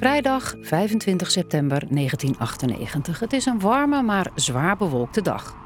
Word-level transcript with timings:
Vrijdag 0.00 0.54
25 0.60 1.30
september 1.30 1.78
1998. 1.88 3.20
Het 3.20 3.32
is 3.32 3.46
een 3.46 3.60
warme, 3.60 4.02
maar 4.02 4.30
zwaar 4.34 4.76
bewolkte 4.76 5.22
dag. 5.22 5.56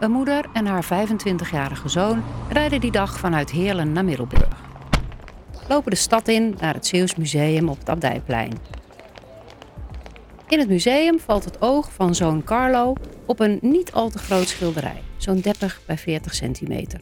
Een 0.00 0.10
moeder 0.10 0.44
en 0.52 0.66
haar 0.66 0.84
25-jarige 0.84 1.88
zoon 1.88 2.22
rijden 2.48 2.80
die 2.80 2.90
dag 2.90 3.18
vanuit 3.18 3.50
Heerlen 3.50 3.92
naar 3.92 4.04
Middelburg. 4.04 4.62
Lopen 5.68 5.90
de 5.90 5.96
stad 5.96 6.28
in 6.28 6.56
naar 6.60 6.74
het 6.74 6.86
Zeeuws 6.86 7.14
Museum 7.14 7.68
op 7.68 7.78
het 7.78 7.88
Abdijplein. 7.88 8.52
In 10.48 10.58
het 10.58 10.68
museum 10.68 11.20
valt 11.20 11.44
het 11.44 11.62
oog 11.62 11.92
van 11.92 12.14
zoon 12.14 12.44
Carlo 12.44 12.94
op 13.26 13.40
een 13.40 13.58
niet 13.62 13.92
al 13.92 14.10
te 14.10 14.18
groot 14.18 14.48
schilderij, 14.48 15.02
zo'n 15.16 15.40
30 15.40 15.80
bij 15.86 15.98
40 15.98 16.34
centimeter. 16.34 17.00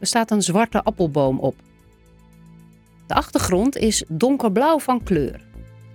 Er 0.00 0.06
staat 0.06 0.30
een 0.30 0.42
zwarte 0.42 0.82
appelboom 0.82 1.38
op. 1.38 1.54
De 3.06 3.14
achtergrond 3.14 3.76
is 3.76 4.04
donkerblauw 4.08 4.78
van 4.78 5.02
kleur. 5.02 5.46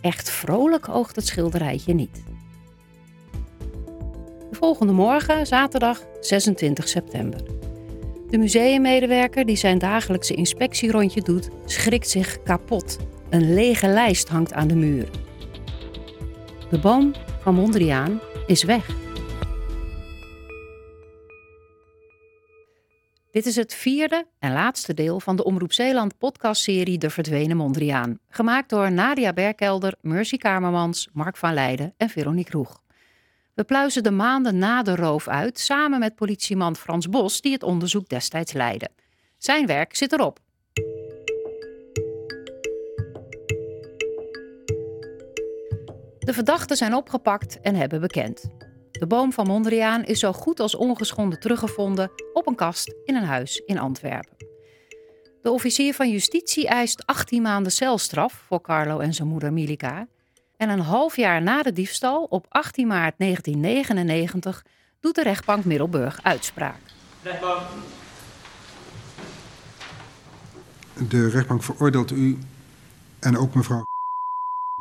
Echt 0.04 0.30
vrolijk 0.30 0.90
oogt 0.90 1.16
het 1.16 1.28
schilderijtje 1.28 1.94
niet. 1.94 2.24
De 4.50 4.58
volgende 4.60 4.94
morgen, 4.94 5.48
zaterdag 5.48 6.02
26 6.20 6.88
september. 6.88 7.42
De 8.30 8.38
museummedewerker 8.38 9.46
die 9.46 9.56
zijn 9.56 9.80
dagelijkse 9.80 10.34
inspectierondje 10.34 11.22
doet, 11.22 11.50
schrikt 11.66 12.10
zich 12.10 12.44
kapot. 12.44 12.98
Een 13.30 13.54
lege 13.54 13.88
lijst 13.88 14.30
hangt 14.30 14.54
aan 14.54 14.68
de 14.68 14.76
muur. 14.76 15.10
De 16.70 16.80
boom 16.80 17.14
van 17.42 17.56
Mondriaan 17.56 18.20
is 18.48 18.64
weg. 18.64 19.03
Dit 23.34 23.46
is 23.46 23.56
het 23.56 23.74
vierde 23.74 24.26
en 24.40 24.54
laatste 24.54 24.94
deel 24.94 25.20
van 25.20 25.36
de 25.36 25.44
Omroep 25.44 25.74
Zeeland 25.74 26.18
podcastserie 26.18 26.98
De 26.98 27.10
Verdwenen 27.10 27.58
Mondriaan. 27.58 28.20
Gemaakt 28.30 28.70
door 28.70 28.92
Nadia 28.92 29.34
Berkelder, 29.34 29.96
Mercy 30.02 30.38
Kamermans, 30.38 31.10
Mark 31.14 31.38
van 31.38 31.54
Leijden 31.54 31.94
en 31.98 32.10
Veronique 32.10 32.52
Roeg. 32.52 32.82
We 33.54 33.64
pluizen 33.64 34.04
de 34.04 34.12
maanden 34.12 34.58
na 34.58 34.84
de 34.84 34.96
roof 34.96 35.28
uit 35.28 35.60
samen 35.60 36.00
met 36.00 36.16
politieman 36.16 36.76
Frans 36.76 37.10
Bos, 37.10 37.42
die 37.42 37.52
het 37.52 37.64
onderzoek 37.64 38.10
destijds 38.10 38.54
leidde. 38.54 38.90
Zijn 39.38 39.66
werk 39.66 39.96
zit 39.96 40.14
erop. 40.14 40.40
De 46.20 46.34
verdachten 46.34 46.78
zijn 46.78 46.94
opgepakt 46.94 47.60
en 47.62 47.76
hebben 47.76 48.02
bekend. 48.02 48.50
De 49.04 49.10
boom 49.10 49.34
van 49.34 49.48
Mondriaan 49.48 50.04
is 50.04 50.20
zo 50.20 50.34
goed 50.34 50.60
als 50.60 50.76
ongeschonden 50.76 51.40
teruggevonden 51.40 52.12
op 52.34 52.48
een 52.48 52.56
kast 52.56 52.94
in 53.06 53.16
een 53.16 53.24
huis 53.24 53.62
in 53.66 53.80
Antwerpen. 53.80 54.48
De 55.42 55.52
officier 55.52 55.94
van 55.94 56.10
justitie 56.10 56.68
eist 56.68 57.06
18 57.06 57.42
maanden 57.42 57.72
celstraf 57.72 58.44
voor 58.48 58.62
Carlo 58.62 59.00
en 59.00 59.14
zijn 59.14 59.28
moeder 59.28 59.54
Milika. 59.54 60.08
En 60.58 60.70
een 60.70 60.80
half 60.80 61.16
jaar 61.16 61.42
na 61.42 61.64
de 61.64 61.74
diefstal, 61.74 62.24
op 62.24 62.46
18 62.50 62.88
maart 62.88 63.14
1999, 63.18 64.66
doet 65.02 65.16
de 65.16 65.24
rechtbank 65.24 65.66
Middelburg 65.66 66.20
uitspraak. 66.22 66.80
Rechtbank. 67.24 67.62
De 71.10 71.30
rechtbank 71.30 71.64
veroordeelt 71.64 72.12
u 72.12 72.38
en 73.20 73.38
ook 73.38 73.54
mevrouw 73.54 73.84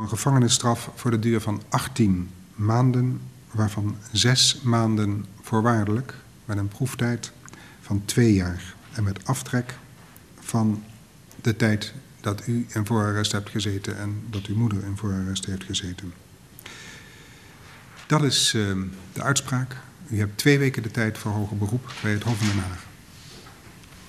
een 0.00 0.09
gevangenisstraf 0.09 0.91
voor 0.95 1.11
de 1.11 1.19
duur 1.19 1.41
van 1.41 1.62
18 1.69 2.31
maanden, 2.55 3.31
waarvan 3.53 3.97
6 4.12 4.61
maanden 4.62 5.27
voorwaardelijk, 5.41 6.14
met 6.45 6.58
een 6.58 6.69
proeftijd 6.69 7.33
van 7.81 8.05
2 8.05 8.34
jaar 8.34 8.75
en 8.92 9.05
met 9.05 9.27
aftrek 9.27 9.75
van 10.41 10.83
de 11.41 11.56
tijd 11.56 11.94
dat 12.20 12.47
u 12.47 12.67
in 12.69 12.86
voorarrest 12.86 13.33
hebt 13.33 13.50
gezeten 13.50 13.98
en 13.98 14.22
dat 14.31 14.47
uw 14.47 14.56
moeder 14.56 14.84
in 14.84 14.97
voorarrest 14.97 15.47
heeft 15.47 15.64
gezeten. 15.64 16.12
Dat 18.06 18.22
is 18.22 18.53
uh, 18.55 18.77
de 19.12 19.22
uitspraak. 19.22 19.77
U 20.09 20.19
hebt 20.19 20.38
twee 20.38 20.59
weken 20.59 20.82
de 20.82 20.91
tijd 20.91 21.19
voor 21.19 21.32
hoger 21.32 21.56
beroep 21.56 21.93
bij 22.03 22.12
het 22.12 22.22
Hof 22.22 22.41
in 22.41 22.47
Den 22.47 22.59
Haag. 22.59 22.84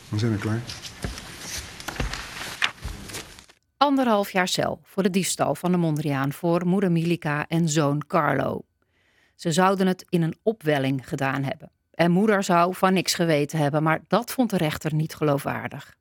Dan 0.10 0.20
zijn 0.20 0.32
we 0.32 0.38
klaar. 0.38 0.62
Anderhalf 3.78 4.32
jaar 4.32 4.48
cel 4.48 4.80
voor 4.84 5.04
de 5.04 5.10
diefstal 5.10 5.56
van 5.56 5.72
de 5.72 5.78
Mondriaan 5.78 6.34
voor 6.34 6.66
moeder 6.66 6.92
Milika 6.92 7.48
en 7.48 7.70
zoon 7.70 8.04
Carlo. 8.08 8.64
Ze 9.44 9.52
zouden 9.52 9.88
het 9.88 10.06
in 10.10 10.22
een 10.22 10.38
opwelling 10.44 11.08
gedaan 11.08 11.44
hebben. 11.44 11.72
En 11.94 12.12
moeder 12.12 12.44
zou 12.44 12.76
van 12.76 12.94
niks 12.94 13.14
geweten 13.14 13.60
hebben, 13.60 13.84
maar 13.84 14.02
dat 14.08 14.32
vond 14.32 14.50
de 14.50 14.58
rechter 14.58 14.94
niet 14.94 15.16
geloofwaardig. 15.16 15.96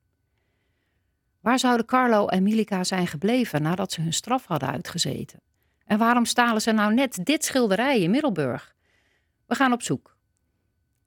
Waar 1.39 1.59
zouden 1.59 1.85
Carlo 1.85 2.27
en 2.27 2.43
Milika 2.43 2.83
zijn 2.83 3.07
gebleven 3.07 3.61
nadat 3.61 3.91
ze 3.91 4.01
hun 4.01 4.13
straf 4.13 4.45
hadden 4.45 4.69
uitgezeten? 4.69 5.39
En 5.85 5.97
waarom 5.97 6.25
stalen 6.25 6.61
ze 6.61 6.71
nou 6.71 6.93
net 6.93 7.19
dit 7.23 7.45
schilderij 7.45 8.01
in 8.01 8.11
Middelburg? 8.11 8.75
We 9.45 9.55
gaan 9.55 9.71
op 9.71 9.81
zoek. 9.81 10.17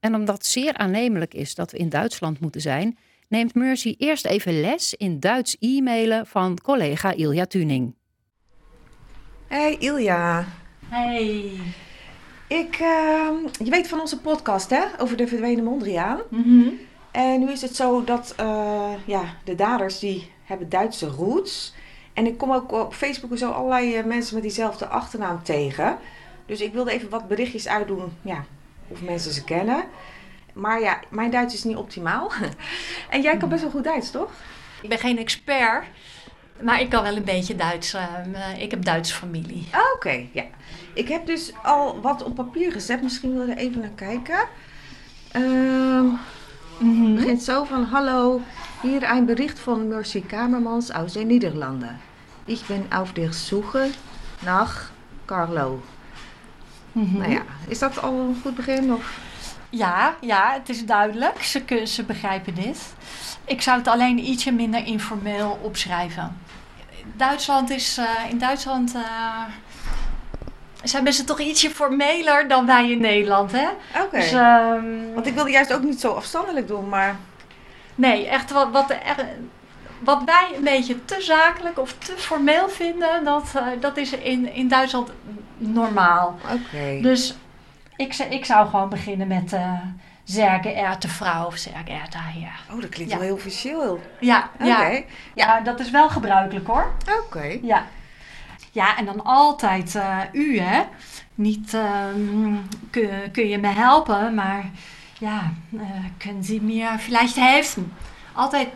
En 0.01 0.15
omdat 0.15 0.37
het 0.37 0.47
zeer 0.47 0.77
aannemelijk 0.77 1.35
is 1.35 1.55
dat 1.55 1.71
we 1.71 1.79
in 1.79 1.89
Duitsland 1.89 2.41
moeten 2.41 2.61
zijn, 2.61 2.99
neemt 3.29 3.55
Mercy 3.55 3.95
eerst 3.99 4.27
even 4.27 4.61
les 4.61 4.95
in 4.95 5.21
Duits 5.21 5.57
e-mailen 5.61 6.27
van 6.27 6.59
collega 6.61 7.13
Ilja 7.13 7.47
Tuning. 7.47 7.95
Hey 9.47 9.77
Ilja. 9.79 10.47
Hey. 10.89 11.61
Ik, 12.47 12.79
uh, 12.81 13.29
je 13.59 13.71
weet 13.71 13.89
van 13.89 14.01
onze 14.01 14.21
podcast 14.21 14.71
hè, 14.71 14.85
over 14.99 15.17
de 15.17 15.27
verdwenen 15.27 15.65
Mondriaan. 15.65 16.21
Mm 16.29 16.43
-hmm. 16.43 16.79
En 17.11 17.41
nu 17.41 17.51
is 17.51 17.63
het 17.63 17.77
zo 17.77 18.05
dat 18.05 18.35
uh, 18.41 18.93
ja, 19.05 19.23
de 19.45 19.55
daders 19.55 19.99
die 19.99 20.31
hebben 20.45 20.69
Duitse 20.69 21.07
roots. 21.07 21.75
En 22.13 22.27
ik 22.27 22.39
kom 22.39 22.53
ook 22.53 22.73
op 22.73 22.95
Facebook 22.95 23.31
en 23.31 23.39
zo 23.39 23.51
allerlei 23.51 23.99
uh, 23.99 24.05
mensen 24.05 24.35
met 24.35 24.43
diezelfde 24.43 24.87
achternaam 24.87 25.43
tegen. 25.43 25.99
Dus 26.47 26.61
ik 26.61 26.73
wilde 26.73 26.91
even 26.91 27.09
wat 27.09 27.29
berichtjes 27.29 27.69
uitdoen, 27.69 28.13
ja, 28.23 28.45
of 28.89 29.03
mensen 29.03 29.33
ze 29.33 29.45
kennen. 29.45 29.85
Maar 30.53 30.81
ja, 30.81 31.01
mijn 31.11 31.31
Duits 31.31 31.55
is 31.55 31.65
niet 31.65 31.77
optimaal. 31.77 32.33
en 33.11 33.21
jij 33.21 33.37
kan 33.37 33.49
best 33.49 33.63
wel 33.63 33.71
goed 33.71 33.85
Duits, 33.85 34.11
toch? 34.11 34.33
Ik 34.83 34.89
ben 34.89 34.99
geen 34.99 35.19
expert, 35.19 35.85
maar 36.63 36.81
ik 36.81 36.89
kan 36.89 37.03
wel 37.03 37.17
een 37.17 37.25
beetje 37.25 37.57
Duits. 37.57 37.95
Uh, 37.95 38.03
ik 38.59 38.71
heb 38.71 38.85
Duitse 38.85 39.15
familie. 39.15 39.69
Oh, 39.75 39.79
Oké, 39.79 39.93
okay, 39.95 40.31
ja. 40.33 40.45
Ik 40.93 41.09
heb 41.09 41.27
dus 41.27 41.53
al 41.63 42.01
wat 42.01 42.23
op 42.23 42.35
papier 42.35 42.73
gezet. 42.73 43.03
Misschien 43.03 43.33
wil 43.33 43.47
je 43.47 43.53
er 43.53 43.59
even 43.59 43.81
naar 43.81 43.91
kijken. 43.95 44.49
Mhm. 46.79 47.05
Het 47.05 47.15
begint 47.15 47.43
zo 47.43 47.65
van: 47.65 47.85
Hallo, 47.85 48.41
hier 48.83 49.11
een 49.11 49.25
bericht 49.25 49.59
van 49.59 49.89
Mercy 49.89 50.23
Kamermans 50.23 50.93
uit 50.93 51.13
de 51.13 51.25
Nederlanden. 51.25 52.01
Ik 52.45 52.61
ben 52.67 52.87
auf 52.89 53.13
der 53.13 53.33
Suche 53.33 53.91
nach 54.43 54.93
Carlo. 55.25 55.83
Mhm. 56.93 57.19
Nou 57.19 57.31
ja, 57.31 57.43
is 57.69 57.79
dat 57.79 58.03
al 58.03 58.13
een 58.13 58.37
goed 58.43 58.55
begin? 58.55 58.93
Of? 58.93 59.19
Ja, 59.71 60.17
ja, 60.21 60.53
het 60.53 60.69
is 60.69 60.85
duidelijk. 60.87 61.43
Ze, 61.43 61.83
ze 61.87 62.03
begrijpen 62.03 62.55
dit. 62.55 62.95
Ik 63.45 63.63
zou 63.63 63.79
het 63.79 63.89
alleen 63.89 64.19
ietsje 64.19 64.53
minder 64.53 64.87
informeel 64.87 65.59
opschrijven. 65.63 66.37
Duitsland 67.15 67.71
is, 67.71 67.99
eh, 67.99 68.31
in 68.31 68.39
Duitsland 68.39 68.95
eh, 68.95 69.43
zijn 70.83 71.03
mensen 71.03 71.27
toch 71.27 71.41
ietsje 71.41 71.71
formeler 71.71 72.49
dan 72.49 72.67
wij 72.67 72.91
in 72.91 73.01
Nederland, 73.01 73.53
hè? 73.53 73.67
Oké. 74.03 74.17
Dus, 74.19 74.33
ehm, 74.33 75.13
Want 75.15 75.27
ik 75.27 75.35
wilde 75.35 75.51
juist 75.51 75.73
ook 75.73 75.83
niet 75.83 76.01
zo 76.01 76.13
afstandelijk 76.13 76.69
doen, 76.69 76.89
maar. 76.89 77.17
Nee, 77.95 78.29
echt 78.29 78.51
wat, 78.51 78.71
wat, 78.71 78.95
wat 79.99 80.23
wij 80.25 80.49
een 80.57 80.65
beetje 80.65 81.05
te 81.05 81.17
zakelijk 81.21 81.79
of 81.79 81.93
te 81.99 82.13
formeel 82.17 82.69
vinden, 82.69 83.25
dat, 83.25 83.53
eh, 83.57 83.63
dat 83.81 83.97
is 83.97 84.13
in, 84.13 84.53
in 84.53 84.69
Duitsland 84.69 85.11
normaal. 85.59 86.39
Oké. 86.53 86.99
Dus 87.03 87.35
ik, 87.97 88.13
zou- 88.13 88.31
ik 88.31 88.45
zou 88.45 88.69
gewoon 88.69 88.89
beginnen 88.89 89.27
met 89.27 89.53
uh, 89.53 89.73
sehr 90.27 90.59
geëhrte 90.63 91.09
vrouw 91.09 91.47
of 91.47 91.57
sehr 91.57 91.83
heer. 92.33 92.61
Oh, 92.73 92.81
dat 92.81 92.91
klinkt 92.91 93.13
Ja. 93.13 93.19
wel 93.19 93.27
heel 93.27 93.37
officieel. 93.37 94.01
Ja, 94.21 94.51
Oké. 94.55 94.65
ja. 94.65 95.03
ja, 95.35 95.61
dat 95.61 95.81
is 95.81 95.91
wel 95.91 96.09
gebruikelijk 96.09 96.67
hoor. 96.67 96.93
Oké. 97.25 97.59
Ja. 97.63 97.87
Ja, 98.73 98.97
en 98.97 99.05
dan 99.05 99.25
altijd 99.25 99.95
eh, 99.95 100.19
u, 100.33 100.59
hè. 100.59 100.83
Niet 101.35 101.75
ehm, 101.75 102.55
kun, 102.91 103.31
kun 103.33 103.49
je 103.49 103.59
me 103.59 103.67
helpen, 103.69 104.35
maar 104.35 104.71
ja, 105.19 105.53
uh, 105.71 105.83
kunnen 106.19 106.45
Sie 106.45 106.63
mir 106.63 106.99
vielleicht 106.99 107.37
helfen? 107.37 107.93
Altijd, 108.33 108.69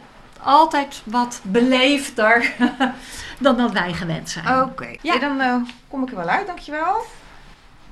altijd 0.43 1.03
wat 1.05 1.41
beleefder 1.45 2.53
dan 3.41 3.57
dat 3.57 3.73
wij 3.73 3.93
gewend 3.93 4.31
zijn. 4.31 4.63
Oké. 4.63 4.87
Ja. 4.87 4.97
Ja. 5.03 5.19
dan 5.19 5.41
eh, 5.41 5.57
kom 5.89 6.03
ik 6.03 6.11
er 6.11 6.17
wel 6.17 6.29
uit, 6.29 6.47
dankjewel. 6.47 7.05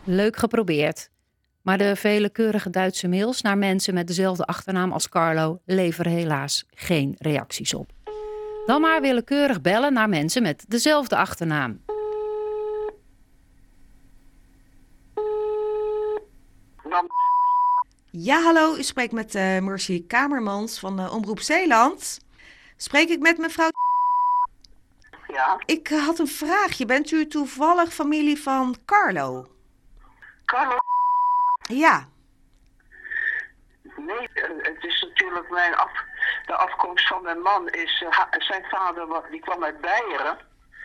Leuk 0.05 0.37
geprobeerd. 0.37 1.09
Maar 1.69 1.79
de 1.79 1.97
vele 1.97 2.29
keurige 2.29 2.70
Duitse 2.70 3.09
mails 3.09 3.43
naar 3.43 3.59
mensen 3.59 3.94
met 3.94 4.06
dezelfde 4.06 4.44
achternaam 4.44 4.93
als 4.93 5.09
Carlo 5.09 5.61
leveren 5.65 6.12
helaas 6.12 6.67
geen 6.75 7.15
reacties 7.19 7.75
op. 7.75 7.91
Dan 8.67 8.81
maar 8.81 9.00
willekeurig 9.00 9.61
bellen 9.61 9.93
naar 9.93 10.09
mensen 10.09 10.43
met 10.43 10.65
dezelfde 10.69 11.17
achternaam. 11.17 11.85
Ja, 18.11 18.43
hallo. 18.43 18.76
U 18.76 18.82
spreekt 18.82 19.12
met 19.12 19.35
eh 19.35 19.59
Mercy 19.59 20.06
Kamermans 20.06 20.79
van 20.79 20.97
de 20.97 21.11
Omroep 21.11 21.41
Zeeland. 21.41 22.19
Spreek 22.76 23.09
ik 23.09 23.21
met 23.21 23.38
mevrouw... 23.38 23.71
Ja, 25.26 25.62
Ik 25.67 25.91
eh, 25.91 26.05
had 26.05 26.19
een 26.19 26.29
vraagje. 26.29 26.87
Bent 26.87 27.11
u 27.11 27.26
toevallig 27.26 27.94
familie 27.94 28.38
van 28.38 28.76
Carlo? 28.85 29.47
Carlo, 30.44 30.79
Ja. 31.69 32.06
nee, 33.97 34.29
eh, 34.35 34.49
het 34.62 34.85
is 34.85 35.00
natuurlijk 35.03 35.50
mijn 35.50 35.75
af, 35.76 35.91
de 36.47 36.56
afkomst 36.56 37.06
van 37.09 37.23
mijn 37.23 37.41
man 37.41 37.69
is, 37.69 38.05
eh, 38.11 38.25
zijn 38.38 38.65
vader, 38.69 39.06
die 39.31 39.41
kwam 39.41 39.65
uit 39.65 39.81
Beieren, 39.81 40.38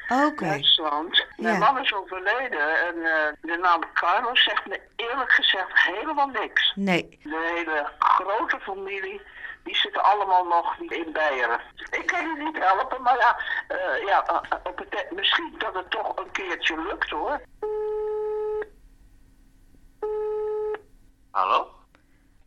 Oké. 0.09 0.45
Duitsland. 0.45 1.25
Mijn 1.37 1.53
Ja. 1.59 1.59
man 1.71 1.83
is 1.83 1.93
overleden 1.93 2.87
en 2.87 2.95
eh, 2.95 3.33
de 3.41 3.57
naam 3.57 3.81
Carlo 3.93 4.35
zegt 4.35 4.65
me 4.65 4.81
eerlijk 4.95 5.31
gezegd 5.31 5.81
helemaal 5.83 6.27
niks. 6.27 6.71
Nee. 6.75 7.19
De 7.23 7.51
hele 7.55 7.89
grote 7.99 8.59
familie, 8.59 9.21
die 9.63 9.75
zitten 9.75 10.03
allemaal 10.03 10.45
nog 10.45 10.77
in 10.79 11.11
Beieren. 11.11 11.59
Ik 11.91 12.05
kan 12.05 12.21
je 12.27 12.43
niet 12.43 12.63
helpen, 12.63 13.01
maar 13.01 13.17
ja, 13.17 13.37
ja 14.05 14.43
op 14.63 14.77
het, 14.77 14.93
e- 14.93 15.15
misschien 15.15 15.55
dat 15.57 15.73
het 15.73 15.89
toch 15.91 16.15
een 16.17 16.31
keertje 16.31 16.81
lukt 16.81 17.09
hoor. 17.09 17.41
Hello? 21.33 21.67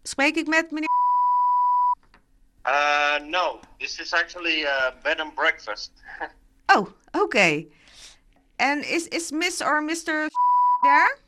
Spreek 0.02 0.36
ik 0.36 0.46
met 0.46 0.70
meneer... 0.70 0.88
Uh, 2.66 3.18
no, 3.28 3.60
this 3.78 3.98
is 4.00 4.12
actually 4.12 4.62
uh, 4.64 4.90
bed 5.02 5.20
and 5.20 5.34
breakfast. 5.34 5.90
Oh, 6.74 6.86
oké. 7.12 7.64
En 8.56 8.82
is, 8.88 9.08
is 9.08 9.30
Miss 9.30 9.60
or 9.62 9.82
Mr. 9.82 10.28
daar? 10.80 11.18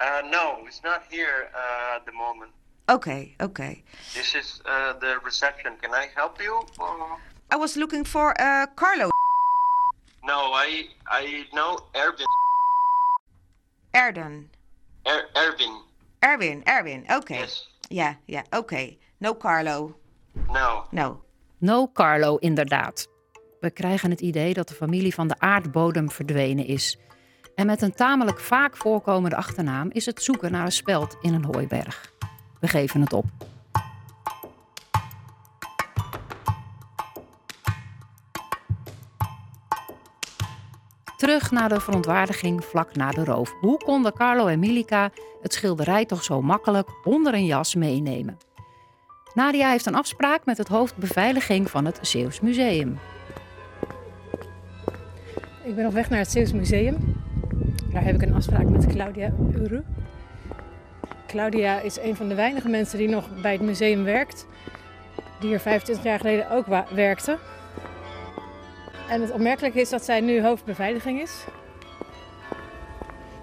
Uh, 0.00 0.30
no, 0.30 0.66
it's 0.66 0.80
not 0.82 1.00
here 1.08 1.48
uh, 1.54 1.94
at 1.96 2.04
the 2.04 2.12
moment. 2.12 2.50
Oké, 2.86 3.34
oké. 3.38 3.82
This 4.12 4.34
is 4.34 4.60
uh, 4.66 4.92
the 5.00 5.18
reception. 5.24 5.76
Can 5.80 5.94
I 5.94 6.08
help 6.14 6.40
you? 6.40 6.62
Or- 6.78 7.18
I 7.52 7.56
was 7.56 7.74
looking 7.76 8.06
for 8.06 8.34
uh, 8.40 8.66
Carlo. 8.74 9.08
No, 10.22 10.52
I 10.52 10.88
I 11.06 11.46
know 11.52 11.78
Erwin. 11.96 12.26
Erden. 13.94 14.50
Er- 15.06 15.28
Erwin. 15.34 15.80
Erwin, 16.18 16.64
Erwin. 16.64 17.04
Oké. 17.16 17.34
Yes. 17.34 17.76
Ja, 17.80 18.18
ja, 18.24 18.44
oké. 18.50 18.96
No 19.18 19.36
Carlo. 19.36 19.98
No. 20.46 20.86
No. 20.90 21.24
No 21.58 21.88
Carlo, 21.92 22.36
inderdaad. 22.36 23.08
We 23.60 23.70
krijgen 23.70 24.10
het 24.10 24.20
idee 24.20 24.54
dat 24.54 24.68
de 24.68 24.74
familie 24.74 25.14
van 25.14 25.28
de 25.28 25.38
aardbodem 25.38 26.10
verdwenen 26.10 26.66
is. 26.66 26.98
En 27.54 27.66
met 27.66 27.82
een 27.82 27.94
tamelijk 27.94 28.40
vaak 28.40 28.76
voorkomende 28.76 29.36
achternaam 29.36 29.90
is 29.90 30.06
het 30.06 30.22
zoeken 30.22 30.52
naar 30.52 30.64
een 30.64 30.72
speld 30.72 31.16
in 31.20 31.34
een 31.34 31.44
hooiberg. 31.44 32.12
We 32.60 32.68
geven 32.68 33.00
het 33.00 33.12
op. 33.12 33.24
Terug 41.18 41.50
naar 41.50 41.68
de 41.68 41.80
verontwaardiging 41.80 42.64
vlak 42.64 42.96
na 42.96 43.10
de 43.10 43.24
roof. 43.24 43.54
Hoe 43.60 43.76
konden 43.76 44.12
Carlo 44.12 44.46
en 44.46 44.58
Milica 44.58 45.10
het 45.42 45.52
schilderij 45.52 46.04
toch 46.04 46.24
zo 46.24 46.42
makkelijk 46.42 46.88
onder 47.04 47.34
een 47.34 47.46
jas 47.46 47.74
meenemen? 47.74 48.38
Nadia 49.34 49.70
heeft 49.70 49.86
een 49.86 49.94
afspraak 49.94 50.44
met 50.44 50.58
het 50.58 50.68
hoofd 50.68 50.96
beveiliging 50.96 51.70
van 51.70 51.84
het 51.84 51.98
Zeeuws 52.02 52.40
Museum. 52.40 52.98
Ik 55.64 55.74
ben 55.74 55.86
op 55.86 55.92
weg 55.92 56.10
naar 56.10 56.18
het 56.18 56.30
Zeeuws 56.30 56.52
Museum. 56.52 57.22
Daar 57.92 58.04
heb 58.04 58.14
ik 58.14 58.22
een 58.22 58.34
afspraak 58.34 58.68
met 58.68 58.86
Claudia 58.86 59.32
Uru. 59.54 59.82
Claudia 61.26 61.80
is 61.80 61.98
een 61.98 62.16
van 62.16 62.28
de 62.28 62.34
weinige 62.34 62.68
mensen 62.68 62.98
die 62.98 63.08
nog 63.08 63.40
bij 63.42 63.52
het 63.52 63.62
museum 63.62 64.04
werkt. 64.04 64.46
Die 65.40 65.52
er 65.52 65.60
25 65.60 66.04
jaar 66.04 66.18
geleden 66.18 66.50
ook 66.50 66.66
werkte. 66.94 67.38
En 69.08 69.20
het 69.20 69.30
opmerkelijke 69.30 69.80
is 69.80 69.88
dat 69.88 70.04
zij 70.04 70.20
nu 70.20 70.42
hoofdbeveiliging 70.42 71.20
is. 71.20 71.44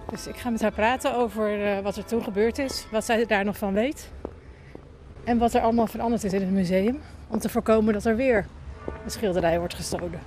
Dus 0.10 0.28
ik 0.28 0.36
ga 0.36 0.50
met 0.50 0.62
haar 0.62 0.72
praten 0.72 1.16
over 1.16 1.66
eh, 1.66 1.80
wat 1.80 1.96
er 1.96 2.06
toen 2.06 2.24
gebeurd 2.24 2.58
is, 2.58 2.88
wat 2.92 3.06
zij 3.06 3.26
daar 3.26 3.46
nog 3.46 3.58
van 3.58 3.74
weet. 3.74 4.10
En 5.24 5.38
wat 5.38 5.54
er 5.54 5.62
allemaal 5.62 5.88
veranderd 5.88 6.24
is 6.24 6.34
in 6.34 6.42
het 6.42 6.52
museum. 6.52 7.02
Om 7.28 7.40
te 7.40 7.50
voorkomen 7.50 7.94
dat 7.94 8.06
er 8.06 8.16
weer 8.16 8.46
een 9.04 9.12
schilderij 9.12 9.60
wordt 9.60 9.74
gestolen. 9.74 10.20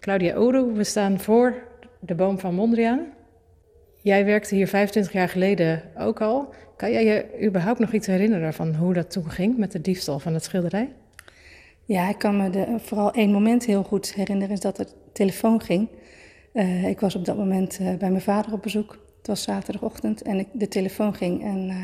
Claudia 0.00 0.36
Oru, 0.36 0.72
we 0.72 0.84
staan 0.84 1.20
voor 1.20 1.54
de 1.98 2.14
boom 2.14 2.38
van 2.38 2.54
Mondriaan. 2.54 3.15
Jij 4.06 4.24
werkte 4.24 4.54
hier 4.54 4.68
25 4.68 5.12
jaar 5.12 5.28
geleden 5.28 5.82
ook 5.98 6.20
al. 6.20 6.54
Kan 6.76 6.92
jij 6.92 7.04
je 7.04 7.46
überhaupt 7.46 7.78
nog 7.78 7.92
iets 7.92 8.06
herinneren 8.06 8.54
van 8.54 8.74
hoe 8.74 8.94
dat 8.94 9.10
toen 9.10 9.30
ging 9.30 9.56
met 9.56 9.72
de 9.72 9.80
diefstal 9.80 10.18
van 10.18 10.34
het 10.34 10.44
schilderij? 10.44 10.92
Ja, 11.84 12.08
ik 12.08 12.18
kan 12.18 12.36
me 12.36 12.50
de, 12.50 12.66
vooral 12.78 13.12
één 13.12 13.30
moment 13.30 13.64
heel 13.64 13.82
goed 13.82 14.14
herinneren, 14.14 14.54
is 14.54 14.60
dat 14.60 14.78
er 14.78 14.86
telefoon 15.12 15.62
ging. 15.62 15.88
Eh, 16.52 16.88
ik 16.88 17.00
was 17.00 17.14
op 17.14 17.24
dat 17.24 17.36
moment 17.36 17.78
eh, 17.78 17.94
bij 17.94 18.10
mijn 18.10 18.20
vader 18.20 18.52
op 18.52 18.62
bezoek. 18.62 18.98
Het 19.18 19.26
was 19.26 19.42
zaterdagochtend 19.42 20.22
en 20.22 20.38
ik, 20.38 20.48
de 20.52 20.68
telefoon 20.68 21.14
ging. 21.14 21.42
En 21.42 21.68
eh, 21.68 21.76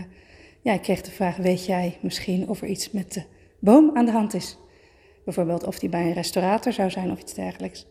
ja, 0.61 0.73
ik 0.73 0.83
kreeg 0.83 1.01
de 1.01 1.11
vraag, 1.11 1.37
weet 1.37 1.67
jij 1.67 1.99
misschien 2.01 2.49
of 2.49 2.63
er 2.63 2.69
iets 2.69 2.91
met 2.91 3.13
de 3.13 3.23
boom 3.59 3.91
aan 3.97 4.05
de 4.07 4.13
hand 4.13 4.35
is? 4.35 4.59
Bijvoorbeeld 5.25 5.65
of 5.65 5.79
die 5.79 5.89
bij 5.89 6.07
een 6.07 6.13
restaurator 6.13 6.73
zou 6.73 6.91
zijn 6.91 7.11
of 7.11 7.21
iets 7.21 7.35
dergelijks. 7.35 7.87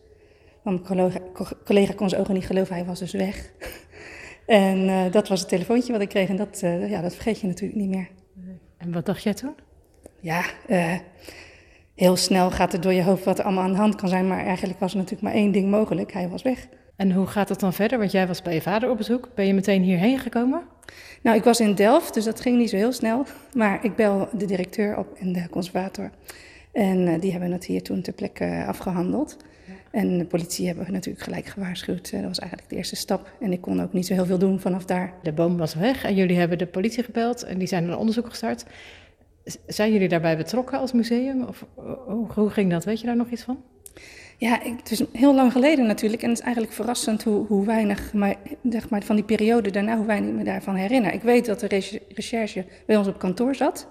Mijn 0.62 0.84
collega, 0.84 1.18
co- 1.32 1.56
collega 1.64 1.92
kon 1.92 2.08
zijn 2.08 2.20
ogen 2.20 2.34
niet 2.34 2.46
geloven, 2.46 2.74
hij 2.74 2.84
was 2.84 2.98
dus 2.98 3.12
weg. 3.12 3.52
En 4.46 4.88
eh, 4.88 5.12
dat 5.12 5.28
was 5.28 5.40
het 5.40 5.48
telefoontje 5.48 5.92
wat 5.92 6.00
ik 6.00 6.08
kreeg 6.08 6.28
en 6.28 6.36
dat, 6.36 6.60
eh, 6.62 6.90
ja, 6.90 7.00
dat 7.00 7.14
vergeet 7.14 7.40
je 7.40 7.46
natuurlijk 7.46 7.80
niet 7.80 7.90
meer. 7.90 8.08
En 8.76 8.92
wat 8.92 9.06
dacht 9.06 9.22
jij 9.22 9.34
toen? 9.34 9.54
Ja, 10.20 10.42
eh, 10.66 10.98
heel 11.94 12.16
snel 12.16 12.50
gaat 12.50 12.72
het 12.72 12.82
door 12.82 12.92
je 12.92 13.02
hoofd 13.02 13.24
wat 13.24 13.38
er 13.38 13.44
allemaal 13.44 13.64
aan 13.64 13.72
de 13.72 13.78
hand 13.78 13.94
kan 13.94 14.08
zijn. 14.08 14.28
Maar 14.28 14.44
eigenlijk 14.44 14.80
was 14.80 14.92
er 14.92 14.96
natuurlijk 14.96 15.22
maar 15.22 15.32
één 15.32 15.52
ding 15.52 15.70
mogelijk. 15.70 16.12
Hij 16.12 16.28
was 16.28 16.42
weg. 16.42 16.68
En 16.96 17.12
hoe 17.12 17.26
gaat 17.26 17.48
het 17.48 17.60
dan 17.60 17.72
verder? 17.72 17.98
Want 17.98 18.12
jij 18.12 18.26
was 18.26 18.42
bij 18.42 18.54
je 18.54 18.62
vader 18.62 18.90
op 18.90 18.96
bezoek. 18.96 19.28
Ben 19.34 19.46
je 19.46 19.54
meteen 19.54 19.82
hierheen 19.82 20.18
gekomen? 20.18 20.62
Nou, 21.22 21.36
ik 21.36 21.44
was 21.44 21.60
in 21.60 21.74
Delft, 21.74 22.14
dus 22.14 22.24
dat 22.24 22.40
ging 22.40 22.58
niet 22.58 22.70
zo 22.70 22.76
heel 22.76 22.92
snel. 22.92 23.26
Maar 23.54 23.84
ik 23.84 23.96
bel 23.96 24.28
de 24.32 24.46
directeur 24.46 24.98
op 24.98 25.16
en 25.18 25.32
de 25.32 25.48
conservator. 25.50 26.10
En 26.72 27.20
die 27.20 27.32
hebben 27.32 27.52
het 27.52 27.64
hier 27.64 27.82
toen 27.82 28.02
ter 28.02 28.12
plekke 28.12 28.44
eh, 28.44 28.68
afgehandeld. 28.68 29.36
En 29.92 30.18
de 30.18 30.24
politie 30.24 30.66
hebben 30.66 30.84
we 30.84 30.90
natuurlijk 30.90 31.24
gelijk 31.24 31.46
gewaarschuwd. 31.46 32.10
Eh, 32.10 32.18
dat 32.18 32.28
was 32.28 32.38
eigenlijk 32.38 32.70
de 32.70 32.76
eerste 32.76 32.96
stap. 32.96 33.30
En 33.40 33.52
ik 33.52 33.60
kon 33.60 33.82
ook 33.82 33.92
niet 33.92 34.06
zo 34.06 34.14
heel 34.14 34.26
veel 34.26 34.38
doen 34.38 34.60
vanaf 34.60 34.84
daar. 34.84 35.12
De 35.22 35.32
boom 35.32 35.56
was 35.56 35.74
weg 35.74 36.04
en 36.04 36.14
jullie 36.14 36.38
hebben 36.38 36.58
de 36.58 36.66
politie 36.66 37.02
gebeld 37.02 37.42
en 37.42 37.58
die 37.58 37.68
zijn 37.68 37.84
een 37.88 37.96
onderzoek 37.96 38.28
gestart. 38.28 38.64
Zijn 39.66 39.92
jullie 39.92 40.08
daarbij 40.08 40.36
betrokken 40.36 40.78
als 40.78 40.92
museum? 40.92 41.42
Of 41.42 41.66
eh, 41.76 41.84
hoe, 42.34 42.50
ging 42.50 42.70
dat? 42.70 42.84
Weet 42.84 43.00
je 43.00 43.06
daar 43.06 43.16
nog 43.16 43.30
iets 43.30 43.42
van? 43.42 43.62
Ja, 44.38 44.58
het 44.62 44.90
is 44.90 45.02
heel 45.12 45.34
lang 45.34 45.52
geleden 45.52 45.86
natuurlijk. 45.86 46.22
En 46.22 46.28
het 46.28 46.38
is 46.38 46.44
eigenlijk 46.44 46.74
verrassend 46.74 47.22
hoe, 47.22 47.46
hoe 47.46 47.66
weinig, 47.66 48.12
maar, 48.12 48.34
zeg 48.70 48.88
maar, 48.88 49.02
van 49.02 49.16
die 49.16 49.24
periode 49.24 49.70
daarna, 49.70 49.96
hoe 49.96 50.06
weinig 50.06 50.30
ik 50.30 50.36
me 50.36 50.44
daarvan 50.44 50.74
herinner. 50.74 51.12
Ik 51.12 51.22
weet 51.22 51.46
dat 51.46 51.60
de 51.60 51.66
reche- 51.66 52.02
recherche 52.08 52.64
bij 52.86 52.96
ons 52.96 53.08
op 53.08 53.18
kantoor 53.18 53.54
zat. 53.54 53.88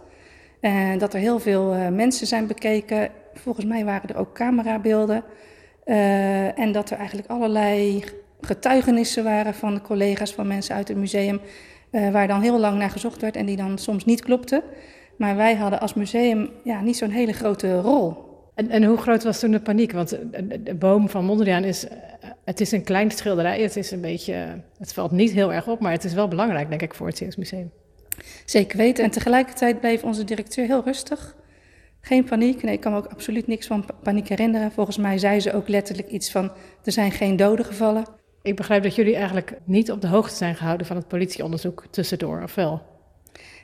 En 0.60 0.98
dat 0.98 1.13
er 1.13 1.20
heel 1.20 1.39
veel 1.39 1.74
eh, 1.74 1.88
mensen 1.88 2.27
zijn 2.27 2.48
bekeken. 2.48 3.10
Volgens 3.34 3.65
mij 3.65 3.86
waren 3.86 4.10
er 4.10 4.17
ook 4.17 4.34
camerabeelden. 4.34 5.24
Eh, 5.91 6.60
en 6.60 6.71
dat 6.71 6.89
er 6.89 6.98
eigenlijk 6.98 7.27
allerlei 7.29 8.03
getuigenissen 8.41 9.24
waren 9.24 9.53
van 9.53 9.74
de 9.74 9.81
collega's, 9.81 10.33
van 10.33 10.48
mensen 10.48 10.75
uit 10.75 10.88
het 10.88 10.98
museum. 10.98 11.39
eh, 11.91 12.10
waar 12.10 12.27
dan 12.27 12.41
heel 12.41 12.60
lang 12.60 12.77
naar 12.77 12.89
gezocht 12.89 13.21
werd 13.21 13.36
en 13.36 13.45
die 13.45 13.55
dan 13.57 13.77
soms 13.77 14.05
niet 14.05 14.21
klopten. 14.21 14.62
Maar 15.17 15.36
wij 15.36 15.55
hadden 15.55 15.79
als 15.79 15.93
museum 15.93 16.50
ja, 16.63 16.81
niet 16.81 16.98
zo'n 16.98 17.10
hele 17.10 17.33
grote 17.33 17.79
rol. 17.81 18.15
En, 18.55 18.69
en 18.69 18.83
hoe 18.83 18.98
groot 18.98 19.24
was 19.24 19.39
toen 19.39 19.51
de 19.51 19.60
paniek? 19.60 19.91
Want 19.91 20.10
de, 20.10 20.62
de- 20.63 20.75
boom 20.75 21.10
van 21.10 21.25
Mondriaan 21.25 21.63
is, 21.63 21.88
eh, 21.88 21.98
het 22.45 22.62
is 22.62 22.71
een 22.71 22.83
klein 22.83 23.12
schilderij. 23.12 23.62
Het 23.62 23.75
is 23.75 23.91
een 23.91 24.01
beetje, 24.01 24.33
het 24.77 24.93
valt 24.93 25.12
niet 25.12 25.31
heel 25.31 25.53
erg 25.53 25.67
op, 25.67 25.79
maar 25.79 25.91
het 25.91 26.03
is 26.03 26.13
wel 26.13 26.27
belangrijk, 26.27 26.69
denk 26.69 26.81
ik, 26.81 26.93
voor 26.93 27.07
het 27.07 27.17
Zeeuws 27.17 27.36
Museum. 27.36 27.71
Zeker 28.45 28.77
weten. 28.77 29.03
En 29.03 29.12
tegelijkertijd 29.12 29.79
bleef 29.79 30.03
onze 30.03 30.24
directeur 30.24 30.65
heel 30.65 30.83
rustig. 30.83 31.36
Geen 32.01 32.24
paniek. 32.24 32.63
Nee, 32.63 32.74
ik 32.74 32.79
kan 32.79 32.91
me 32.91 32.98
ook 32.98 33.05
absoluut 33.12 33.48
niks 33.48 33.67
van 33.67 33.86
pa- 33.86 33.93
paniek 34.03 34.27
herinneren. 34.29 34.72
Volgens 34.72 34.98
mij 34.98 35.17
zei 35.17 35.39
ze 35.39 35.53
ook 35.53 35.67
letterlijk 35.67 36.10
iets 36.10 36.31
van: 36.31 36.51
er 36.84 36.91
zijn 36.91 37.12
geen 37.12 37.36
doden 37.36 37.65
gevallen. 37.65 38.05
Ik 38.41 38.55
begrijp 38.55 38.84
dat 38.84 38.96
jullie 38.96 39.15
eigenlijk 39.15 39.58
niet 39.63 39.91
op 39.91 40.01
de 40.01 40.08
hoogte 40.08 40.36
zijn 40.36 40.55
gehouden 40.55 40.88
van 40.88 40.96
het 40.96 41.08
politieonderzoek 41.08 41.84
tussendoor, 41.89 42.41
of 42.43 42.55
wel? 42.55 42.81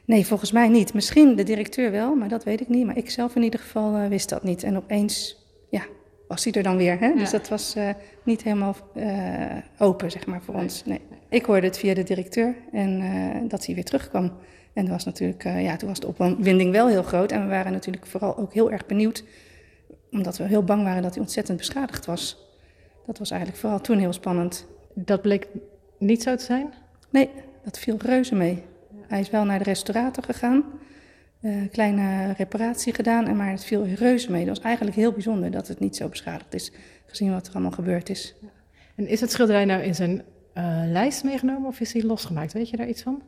Nee, 0.05 0.25
volgens 0.25 0.51
mij 0.51 0.67
niet. 0.67 0.93
Misschien 0.93 1.35
de 1.35 1.43
directeur 1.43 1.91
wel, 1.91 2.15
maar 2.15 2.29
dat 2.29 2.43
weet 2.43 2.61
ik 2.61 2.67
niet. 2.67 2.85
Maar 2.85 2.97
ik 2.97 3.09
zelf 3.09 3.35
in 3.35 3.43
ieder 3.43 3.59
geval 3.59 3.95
eh, 3.95 4.07
wist 4.07 4.29
dat 4.29 4.43
niet. 4.43 4.63
En 4.63 4.77
opeens, 4.77 5.37
ja, 5.69 5.81
was 6.27 6.43
hij 6.43 6.53
er 6.53 6.63
dan 6.63 6.77
weer. 6.77 6.99
Hè? 6.99 7.13
Dus 7.15 7.31
dat 7.31 7.47
was 7.49 7.75
eh, 7.75 7.89
niet 8.23 8.43
helemaal 8.43 8.75
eh, 8.93 9.57
open, 9.77 10.11
zeg 10.11 10.25
maar, 10.25 10.41
voor 10.41 10.55
ons. 10.55 10.85
Nee. 10.85 11.01
Ik 11.29 11.45
hoorde 11.45 11.67
het 11.67 11.77
via 11.77 11.93
de 11.93 12.03
directeur 12.03 12.55
en 12.71 13.47
dat 13.47 13.65
hij 13.65 13.75
weer 13.75 13.83
terugkwam. 13.83 14.31
En 14.77 14.83
dat 14.83 14.91
was 14.91 15.05
natuurlijk, 15.05 15.43
eh, 15.43 15.63
ja, 15.63 15.75
toen 15.75 15.89
was 15.89 15.99
de 15.99 16.07
opwinding 16.07 16.71
wel 16.71 16.87
heel 16.87 17.03
groot. 17.03 17.31
En 17.31 17.41
we 17.41 17.47
waren 17.47 17.71
natuurlijk 17.71 18.05
vooral 18.05 18.37
ook 18.37 18.53
heel 18.53 18.71
erg 18.71 18.85
benieuwd, 18.85 19.23
omdat 20.11 20.37
we 20.37 20.43
heel 20.43 20.63
bang 20.63 20.83
waren 20.83 21.01
dat 21.01 21.13
hij 21.13 21.23
ontzettend 21.23 21.57
beschadigd 21.57 22.05
was. 22.05 22.37
Dat 23.05 23.17
was 23.17 23.31
eigenlijk 23.31 23.61
vooral 23.61 23.81
toen 23.81 23.97
heel 23.97 24.13
spannend. 24.13 24.67
Dat 24.93 25.21
bleek 25.21 25.47
niet 25.99 26.23
zo 26.23 26.35
te 26.35 26.43
zijn? 26.43 26.73
Nee, 27.09 27.29
dat 27.63 27.79
viel 27.79 27.97
reuze 27.97 28.35
mee. 28.35 28.63
Hij 29.07 29.19
is 29.19 29.29
wel 29.29 29.45
naar 29.45 29.57
de 29.57 29.63
restaurator 29.63 30.23
gegaan. 30.23 30.63
eh, 31.41 31.53
kleine 31.71 32.33
reparatie 32.33 32.93
gedaan, 32.93 33.27
en 33.27 33.35
maar 33.35 33.51
het 33.51 33.63
viel 33.63 33.85
reuze 33.85 34.31
mee. 34.31 34.45
Dat 34.45 34.55
was 34.55 34.65
eigenlijk 34.65 34.95
heel 34.95 35.11
bijzonder 35.11 35.51
dat 35.51 35.67
het 35.67 35.79
niet 35.79 35.95
zo 35.95 36.09
beschadigd 36.09 36.53
is, 36.53 36.71
gezien 37.05 37.31
wat 37.31 37.47
er 37.47 37.53
allemaal 37.53 37.71
gebeurd 37.71 38.09
is. 38.09 38.35
En 38.95 39.07
is 39.07 39.21
het 39.21 39.31
schilderij 39.31 39.65
nou 39.65 39.81
in 39.81 39.95
zijn 39.95 40.21
eh, 40.53 40.81
lijst 40.85 41.23
meegenomen 41.23 41.67
of 41.67 41.79
is 41.79 41.93
hij 41.93 42.03
losgemaakt? 42.03 42.53
Weet 42.53 42.69
je 42.69 42.77
daar 42.77 42.87
iets 42.87 43.01
van? 43.01 43.21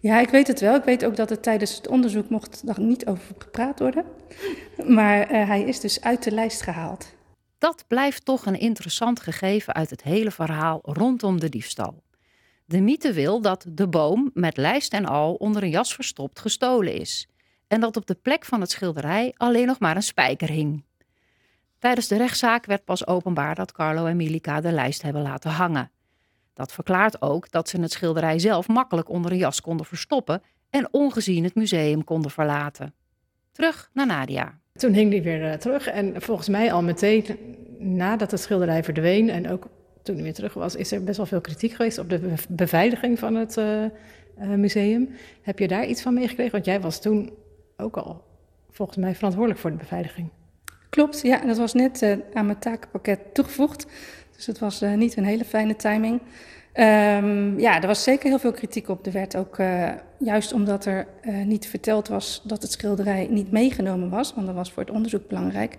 Ja, 0.00 0.20
ik 0.20 0.28
weet 0.28 0.46
het 0.46 0.60
wel. 0.60 0.74
Ik 0.74 0.84
weet 0.84 1.04
ook 1.04 1.16
dat 1.16 1.30
het 1.30 1.42
tijdens 1.42 1.76
het 1.76 1.88
onderzoek 1.88 2.28
mocht 2.28 2.62
nog 2.64 2.76
niet 2.76 3.06
over 3.06 3.34
gepraat 3.38 3.78
worden. 3.78 4.04
Maar 4.86 5.20
eh, 5.20 5.46
hij 5.46 5.62
is 5.62 5.80
dus 5.80 6.00
uit 6.00 6.22
de 6.22 6.30
lijst 6.30 6.62
gehaald. 6.62 7.14
Dat 7.58 7.84
blijft 7.86 8.24
toch 8.24 8.46
een 8.46 8.58
interessant 8.58 9.20
gegeven 9.20 9.74
uit 9.74 9.90
het 9.90 10.02
hele 10.02 10.30
verhaal 10.30 10.78
rondom 10.82 11.40
de 11.40 11.48
diefstal. 11.48 12.02
De 12.64 12.80
mythe 12.80 13.12
wil 13.12 13.40
dat 13.40 13.64
de 13.68 13.88
boom 13.88 14.30
met 14.34 14.56
lijst 14.56 14.92
en 14.92 15.06
al 15.06 15.34
onder 15.34 15.62
een 15.62 15.70
jas 15.70 15.94
verstopt 15.94 16.40
gestolen 16.40 16.94
is. 16.94 17.28
En 17.66 17.80
dat 17.80 17.96
op 17.96 18.06
de 18.06 18.14
plek 18.14 18.44
van 18.44 18.60
het 18.60 18.70
schilderij 18.70 19.34
alleen 19.36 19.66
nog 19.66 19.78
maar 19.78 19.96
een 19.96 20.02
spijker 20.02 20.48
hing. 20.48 20.84
Tijdens 21.78 22.08
de 22.08 22.16
rechtszaak 22.16 22.66
werd 22.66 22.84
pas 22.84 23.06
openbaar 23.06 23.54
dat 23.54 23.72
Carlo 23.72 24.06
en 24.06 24.16
Milica 24.16 24.60
de 24.60 24.72
lijst 24.72 25.02
hebben 25.02 25.22
laten 25.22 25.50
hangen. 25.50 25.90
Dat 26.58 26.72
verklaart 26.72 27.22
ook 27.22 27.50
dat 27.50 27.68
ze 27.68 27.80
het 27.80 27.92
schilderij 27.92 28.38
zelf 28.38 28.68
makkelijk 28.68 29.08
onder 29.08 29.32
een 29.32 29.38
jas 29.38 29.60
konden 29.60 29.86
verstoppen 29.86 30.42
en 30.70 30.88
ongezien 30.90 31.44
het 31.44 31.54
museum 31.54 32.04
konden 32.04 32.30
verlaten. 32.30 32.94
Terug 33.52 33.90
naar 33.92 34.06
Nadia. 34.06 34.58
Toen 34.72 34.92
hing 34.92 35.10
die 35.10 35.22
weer 35.22 35.50
eh, 35.50 35.58
terug 35.58 35.86
en 35.86 36.22
volgens 36.22 36.48
mij 36.48 36.72
al 36.72 36.82
meteen 36.82 37.26
nadat 37.78 38.30
het 38.30 38.40
schilderij 38.40 38.84
verdween 38.84 39.30
en 39.30 39.50
ook 39.50 39.66
toen 40.02 40.14
hij 40.14 40.24
weer 40.24 40.34
terug 40.34 40.54
was, 40.54 40.74
is 40.74 40.92
er 40.92 41.04
best 41.04 41.16
wel 41.16 41.26
veel 41.26 41.40
kritiek 41.40 41.72
geweest 41.72 41.98
op 41.98 42.10
de 42.10 42.18
bev- 42.18 42.46
beveiliging 42.48 43.18
van 43.18 43.34
het 43.34 43.56
eh, 43.56 43.84
eh, 43.84 43.90
museum. 44.36 45.10
Heb 45.42 45.58
je 45.58 45.68
daar 45.68 45.86
iets 45.86 46.02
van 46.02 46.14
meegekregen? 46.14 46.52
Want 46.52 46.64
jij 46.64 46.80
was 46.80 47.00
toen 47.00 47.32
ook 47.76 47.96
al 47.96 48.24
volgens 48.70 48.98
mij 48.98 49.14
verantwoordelijk 49.14 49.60
voor 49.60 49.70
de 49.70 49.76
beveiliging. 49.76 50.28
Klopt, 50.88 51.20
ja, 51.22 51.46
dat 51.46 51.58
was 51.58 51.74
net 51.74 52.18
aan 52.32 52.46
mijn 52.46 52.58
takenpakket 52.58 53.34
toegevoegd. 53.34 53.86
Dus 54.38 54.46
het 54.46 54.58
was 54.58 54.80
eh, 54.82 54.92
niet 54.94 55.16
een 55.16 55.24
hele 55.24 55.44
fijne 55.44 55.76
timing. 55.76 56.20
Ehm, 56.72 57.58
ja, 57.60 57.80
er 57.80 57.86
was 57.86 58.02
zeker 58.02 58.28
heel 58.28 58.38
veel 58.38 58.52
kritiek 58.52 58.88
op. 58.88 59.06
Er 59.06 59.12
werd 59.12 59.36
ook, 59.36 59.58
eh, 59.58 59.88
juist 60.18 60.52
omdat 60.52 60.84
er 60.84 61.06
eh, 61.20 61.34
niet 61.44 61.66
verteld 61.66 62.08
was 62.08 62.42
dat 62.44 62.62
het 62.62 62.72
schilderij 62.72 63.26
niet 63.30 63.50
meegenomen 63.50 64.10
was, 64.10 64.34
want 64.34 64.46
dat 64.46 64.54
was 64.56 64.72
voor 64.72 64.82
het 64.82 64.92
onderzoek 64.92 65.28
belangrijk, 65.28 65.76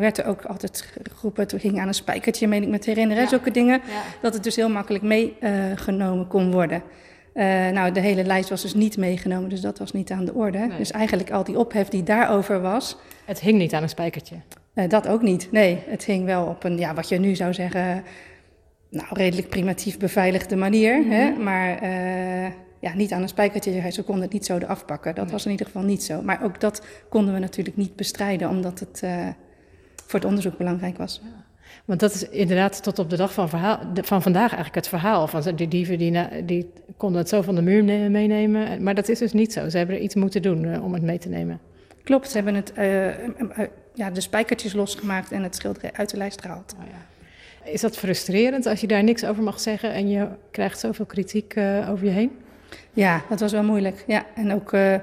werd 0.00 0.18
er 0.18 0.26
ook 0.26 0.44
altijd 0.44 0.92
geroepen, 1.12 1.46
toen 1.46 1.60
ging 1.60 1.80
aan 1.80 1.88
een 1.88 1.94
spijkertje, 1.94 2.46
meen 2.48 2.62
ik 2.62 2.68
me 2.68 2.78
te 2.78 2.90
herinneren, 2.90 3.22
Ja. 3.22 3.28
zulke 3.28 3.50
dingen, 3.50 3.80
Ja. 3.86 4.02
dat 4.22 4.34
het 4.34 4.42
dus 4.42 4.56
heel 4.56 4.68
makkelijk 4.68 5.04
meegenomen 5.04 6.26
kon 6.26 6.52
worden. 6.52 6.82
Nou, 7.72 7.92
de 7.92 8.00
hele 8.00 8.24
lijst 8.24 8.48
was 8.48 8.62
dus 8.62 8.74
niet 8.74 8.96
meegenomen, 8.96 9.48
dus 9.48 9.60
dat 9.60 9.78
was 9.78 9.92
niet 9.92 10.10
aan 10.10 10.24
de 10.24 10.34
orde. 10.34 10.58
Nee. 10.58 10.76
Dus 10.78 10.90
eigenlijk 10.90 11.30
al 11.30 11.44
die 11.44 11.58
ophef 11.58 11.88
die 11.88 12.02
daarover 12.02 12.60
was, 12.60 12.96
Het 13.24 13.40
hing 13.40 13.58
niet 13.58 13.72
aan 13.74 13.82
een 13.82 13.88
spijkertje. 13.88 14.36
Dat 14.88 15.08
ook 15.08 15.22
niet. 15.22 15.48
Nee, 15.52 15.82
het 15.86 16.04
hing 16.04 16.24
wel 16.24 16.46
op 16.46 16.64
een, 16.64 16.78
ja, 16.78 16.94
wat 16.94 17.08
je 17.08 17.18
nu 17.18 17.34
zou 17.34 17.54
zeggen, 17.54 18.02
nou, 18.90 19.06
redelijk 19.10 19.48
primitief 19.48 19.98
beveiligde 19.98 20.56
manier. 20.56 21.04
hè? 21.06 21.30
Maar 21.30 21.78
eh, 21.78 22.52
ja, 22.80 22.94
niet 22.94 23.12
aan 23.12 23.22
een 23.22 23.28
spijkertje. 23.28 23.90
Ze 23.92 24.02
konden 24.02 24.24
het 24.24 24.32
niet 24.32 24.46
zo 24.46 24.56
eraf 24.56 24.84
pakken. 24.84 25.14
Dat 25.14 25.30
was 25.30 25.44
in 25.44 25.50
ieder 25.50 25.66
geval 25.66 25.82
niet 25.82 26.02
zo. 26.02 26.22
Maar 26.22 26.44
ook 26.44 26.60
dat 26.60 26.86
konden 27.08 27.34
we 27.34 27.40
natuurlijk 27.40 27.76
niet 27.76 27.96
bestrijden, 27.96 28.48
omdat 28.48 28.78
het 28.80 29.00
eh, 29.02 29.26
voor 30.06 30.18
het 30.20 30.28
onderzoek 30.28 30.56
belangrijk 30.56 30.96
was. 30.98 31.22
Want 31.84 32.00
dat 32.00 32.14
is 32.14 32.28
inderdaad 32.28 32.82
tot 32.82 32.98
op 32.98 33.10
de 33.10 33.16
dag 33.16 33.32
van, 33.32 33.48
verhaal, 33.48 33.78
van 33.94 34.22
vandaag 34.22 34.48
eigenlijk 34.48 34.74
het 34.74 34.88
verhaal. 34.88 35.26
Van 35.26 35.54
die 35.56 35.68
dieven 35.68 35.98
die, 35.98 36.10
na- 36.10 36.30
die 36.44 36.72
konden 36.96 37.18
het 37.20 37.28
zo 37.28 37.42
van 37.42 37.54
de 37.54 37.62
muur 37.62 37.82
ne- 37.84 38.08
meenemen. 38.08 38.82
Maar 38.82 38.94
dat 38.94 39.08
is 39.08 39.18
dus 39.18 39.32
niet 39.32 39.52
zo. 39.52 39.68
Ze 39.68 39.76
hebben 39.78 39.96
er 39.96 40.02
iets 40.02 40.14
moeten 40.14 40.42
doen 40.42 40.64
eh, 40.64 40.84
om 40.84 40.92
het 40.92 41.02
mee 41.02 41.18
te 41.18 41.28
nemen. 41.28 41.60
Klopt, 42.02 42.30
ze 42.30 42.36
hebben 42.36 42.54
het, 42.54 42.72
ja, 43.94 44.10
de 44.10 44.20
spijkertjes 44.20 44.72
losgemaakt 44.72 45.32
en 45.32 45.42
het 45.42 45.54
schilderij 45.56 45.90
uit 45.92 46.10
de 46.10 46.16
lijst 46.16 46.40
gehaald. 46.40 46.74
Oh 46.78 46.86
ja. 46.86 47.08
Is 47.70 47.80
dat 47.80 47.96
frustrerend 47.96 48.66
als 48.66 48.80
je 48.80 48.86
daar 48.86 49.02
niks 49.04 49.24
over 49.24 49.42
mag 49.42 49.60
zeggen 49.60 49.92
en 49.92 50.08
je 50.08 50.28
krijgt 50.50 50.78
zoveel 50.80 51.04
kritiek 51.06 51.54
eh, 51.54 51.90
over 51.90 52.04
je 52.04 52.10
heen? 52.10 52.30
Ja, 52.92 53.22
dat 53.28 53.40
was 53.40 53.52
wel 53.52 53.62
moeilijk. 53.62 54.04
Ja, 54.06 54.26
en 54.34 54.54
ook 54.54 54.72
eh, 54.72 54.94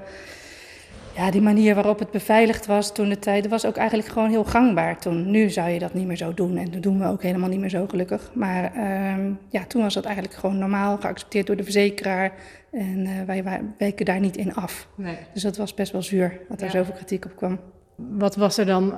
ja, 1.16 1.30
die 1.30 1.40
manier 1.40 1.74
waarop 1.74 1.98
het 1.98 2.10
beveiligd 2.10 2.66
was 2.66 2.94
toen 2.94 3.08
de 3.08 3.18
tijd, 3.18 3.48
was 3.48 3.64
ook 3.66 3.76
eigenlijk 3.76 4.08
gewoon 4.08 4.30
heel 4.30 4.44
gangbaar 4.44 4.98
toen. 5.00 5.30
Nu 5.30 5.50
zou 5.50 5.68
je 5.70 5.78
dat 5.78 5.94
niet 5.94 6.06
meer 6.06 6.16
zo 6.16 6.34
doen 6.34 6.56
en 6.56 6.70
dat 6.70 6.82
doen 6.82 6.98
we 6.98 7.06
ook 7.06 7.22
helemaal 7.22 7.48
niet 7.48 7.60
meer 7.60 7.68
zo 7.70 7.86
gelukkig. 7.86 8.30
Maar 8.34 8.72
ehm, 8.74 9.32
ja, 9.48 9.64
toen 9.64 9.82
was 9.82 9.94
dat 9.94 10.04
eigenlijk 10.04 10.36
gewoon 10.36 10.58
normaal, 10.58 10.96
geaccepteerd 10.96 11.46
door 11.46 11.56
de 11.56 11.62
verzekeraar. 11.64 12.32
En 12.72 13.06
eh, 13.06 13.12
wij, 13.26 13.44
wij 13.44 13.60
weken 13.78 14.04
daar 14.04 14.20
niet 14.20 14.36
in 14.36 14.54
af. 14.54 14.88
Nee. 14.94 15.16
Dus 15.32 15.42
dat 15.42 15.56
was 15.56 15.74
best 15.74 15.92
wel 15.92 16.02
zuur, 16.02 16.40
dat 16.48 16.58
er 16.60 16.66
Ja. 16.66 16.72
zoveel 16.72 16.94
kritiek 16.94 17.24
op 17.24 17.36
kwam. 17.36 17.58
Wat 17.98 18.36
was 18.36 18.58
er 18.58 18.66
dan 18.66 18.94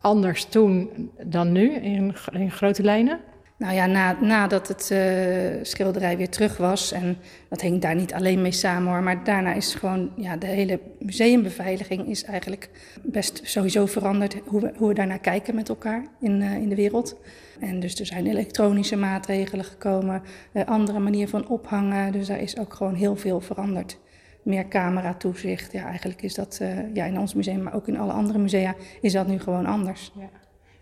anders 0.00 0.44
toen 0.44 1.10
dan 1.26 1.52
nu 1.52 1.72
in, 1.72 2.14
grote 2.50 2.82
lijnen? 2.82 3.20
Nou 3.56 3.74
ja, 3.74 3.86
na, 3.86 4.16
nadat 4.20 4.68
het 4.68 4.90
eh, 4.90 5.62
schilderij 5.62 6.16
weer 6.16 6.28
terug 6.28 6.56
was, 6.56 6.92
en 6.92 7.16
dat 7.48 7.60
hing 7.60 7.80
daar 7.80 7.94
niet 7.94 8.14
alleen 8.14 8.42
mee 8.42 8.52
samen 8.52 8.92
hoor, 8.92 9.02
maar 9.02 9.24
daarna 9.24 9.52
is 9.52 9.74
gewoon, 9.74 10.10
ja, 10.16 10.36
de 10.36 10.46
hele 10.46 10.80
museumbeveiliging 10.98 12.08
is 12.08 12.24
eigenlijk 12.24 12.70
best 13.02 13.40
sowieso 13.44 13.86
veranderd, 13.86 14.36
hoe 14.44 14.60
we, 14.60 14.72
hoe 14.76 14.88
we 14.88 14.94
daarnaar 14.94 15.18
kijken 15.18 15.54
met 15.54 15.68
elkaar 15.68 16.06
in, 16.20 16.42
eh, 16.42 16.56
in 16.56 16.68
de 16.68 16.74
wereld. 16.74 17.16
En 17.60 17.80
dus 17.80 18.00
er 18.00 18.06
zijn 18.06 18.26
elektronische 18.26 18.96
maatregelen 18.96 19.64
gekomen, 19.64 20.22
eh, 20.52 20.64
andere 20.64 20.98
manier 20.98 21.28
van 21.28 21.48
ophangen, 21.48 22.12
dus 22.12 22.26
daar 22.26 22.40
is 22.40 22.58
ook 22.58 22.74
gewoon 22.74 22.94
heel 22.94 23.16
veel 23.16 23.40
veranderd. 23.40 23.98
Meer 24.44 24.68
camera-toezicht, 24.68 25.72
ja, 25.72 25.86
eigenlijk 25.86 26.22
is 26.22 26.34
dat 26.34 26.58
eh, 26.60 26.94
ja, 26.94 27.04
in 27.04 27.18
ons 27.18 27.34
museum, 27.34 27.62
maar 27.62 27.74
ook 27.74 27.88
in 27.88 27.98
alle 27.98 28.12
andere 28.12 28.38
musea, 28.38 28.74
is 29.00 29.12
dat 29.12 29.26
nu 29.26 29.38
gewoon 29.38 29.66
anders. 29.66 30.12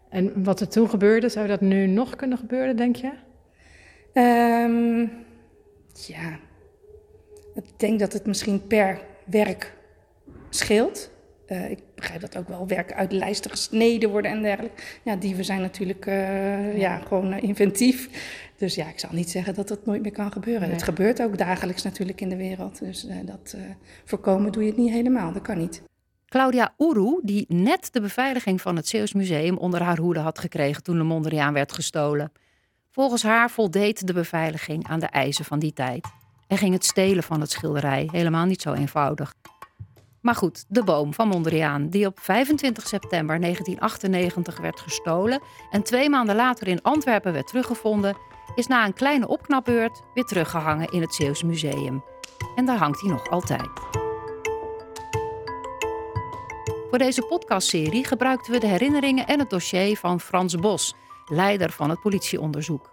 En 0.08 0.44
wat 0.44 0.60
er 0.60 0.68
toen 0.68 0.88
gebeurde, 0.88 1.28
zou 1.28 1.46
dat 1.46 1.60
nu 1.60 1.86
nog 1.86 2.16
kunnen 2.16 2.38
gebeuren, 2.38 2.76
denk 2.76 2.96
je? 2.96 3.12
Ehm, 4.12 5.00
ja, 5.92 6.38
ik 7.54 7.64
denk 7.76 7.98
dat 7.98 8.12
het 8.12 8.26
misschien 8.26 8.66
per 8.66 9.00
werk 9.24 9.76
scheelt. 10.50 11.10
Eh, 11.46 11.70
ik 11.70 11.78
begrijp 11.94 12.20
dat 12.20 12.36
ook 12.36 12.48
wel 12.48 12.66
werken 12.66 12.96
uit 12.96 13.12
lijsten 13.12 13.50
gesneden 13.50 14.10
worden 14.10 14.30
en 14.30 14.42
dergelijke. 14.42 14.82
Ja, 15.02 15.16
dieven 15.16 15.44
zijn 15.44 15.60
natuurlijk 15.60 16.06
eh, 16.06 16.78
ja, 16.78 16.98
gewoon 16.98 17.32
eh, 17.32 17.42
inventief. 17.42 18.08
Dus 18.56 18.74
ja, 18.74 18.88
ik 18.88 18.98
zal 18.98 19.10
niet 19.12 19.30
zeggen 19.30 19.54
dat 19.54 19.68
dat 19.68 19.86
nooit 19.86 20.02
meer 20.02 20.12
kan 20.12 20.32
gebeuren. 20.32 20.62
Nee. 20.62 20.70
Het 20.70 20.82
gebeurt 20.82 21.22
ook 21.22 21.38
dagelijks 21.38 21.82
natuurlijk 21.82 22.20
in 22.20 22.28
de 22.28 22.36
wereld. 22.36 22.78
Dus 22.78 23.06
dat 23.24 23.56
voorkomen 24.04 24.52
doe 24.52 24.62
je 24.62 24.68
het 24.68 24.78
niet 24.78 24.90
helemaal. 24.90 25.32
Dat 25.32 25.42
kan 25.42 25.58
niet. 25.58 25.82
Claudia 26.26 26.74
Oeroe, 26.78 27.20
die 27.22 27.44
net 27.48 27.88
de 27.92 28.00
beveiliging 28.00 28.60
van 28.60 28.76
het 28.76 28.88
Zeeuws 28.88 29.12
Museum 29.12 29.56
onder 29.56 29.82
haar 29.82 29.98
hoede 29.98 30.20
had 30.20 30.38
gekregen 30.38 30.82
toen 30.82 30.96
de 30.96 31.04
Mondriaan 31.04 31.52
werd 31.52 31.72
gestolen. 31.72 32.32
Volgens 32.90 33.22
haar 33.22 33.50
voldeed 33.50 34.06
de 34.06 34.12
beveiliging 34.12 34.88
aan 34.88 35.00
de 35.00 35.06
eisen 35.06 35.44
van 35.44 35.58
die 35.58 35.72
tijd. 35.72 36.08
En 36.46 36.58
ging 36.58 36.72
het 36.72 36.84
stelen 36.84 37.22
van 37.22 37.40
het 37.40 37.50
schilderij 37.50 38.08
helemaal 38.12 38.46
niet 38.46 38.62
zo 38.62 38.72
eenvoudig. 38.72 39.34
Maar 40.22 40.34
goed, 40.34 40.64
de 40.68 40.84
boom 40.84 41.14
van 41.14 41.28
Mondriaan, 41.28 41.88
die 41.88 42.06
op 42.06 42.20
25 42.20 42.86
september 42.86 43.40
1998 43.40 44.60
werd 44.60 44.80
gestolen 44.80 45.42
en 45.70 45.82
twee 45.82 46.10
maanden 46.10 46.36
later 46.36 46.68
in 46.68 46.82
Antwerpen 46.82 47.32
werd 47.32 47.46
teruggevonden, 47.46 48.16
is 48.54 48.66
na 48.66 48.86
een 48.86 48.94
kleine 48.94 49.28
opknapbeurt 49.28 50.02
weer 50.14 50.24
teruggehangen 50.24 50.88
in 50.90 51.00
het 51.00 51.14
Zeeuws 51.14 51.42
Museum. 51.42 52.04
En 52.56 52.64
daar 52.64 52.76
hangt 52.76 53.00
hij 53.00 53.10
nog 53.10 53.30
altijd. 53.30 53.68
Voor 56.88 56.98
deze 56.98 57.22
podcastserie 57.22 58.06
gebruikten 58.06 58.52
we 58.52 58.58
de 58.58 58.66
herinneringen 58.66 59.26
en 59.26 59.38
het 59.38 59.50
dossier 59.50 59.96
van 59.96 60.20
Frans 60.20 60.54
Bos, 60.54 60.94
leider 61.26 61.70
van 61.70 61.90
het 61.90 62.00
politieonderzoek. 62.00 62.92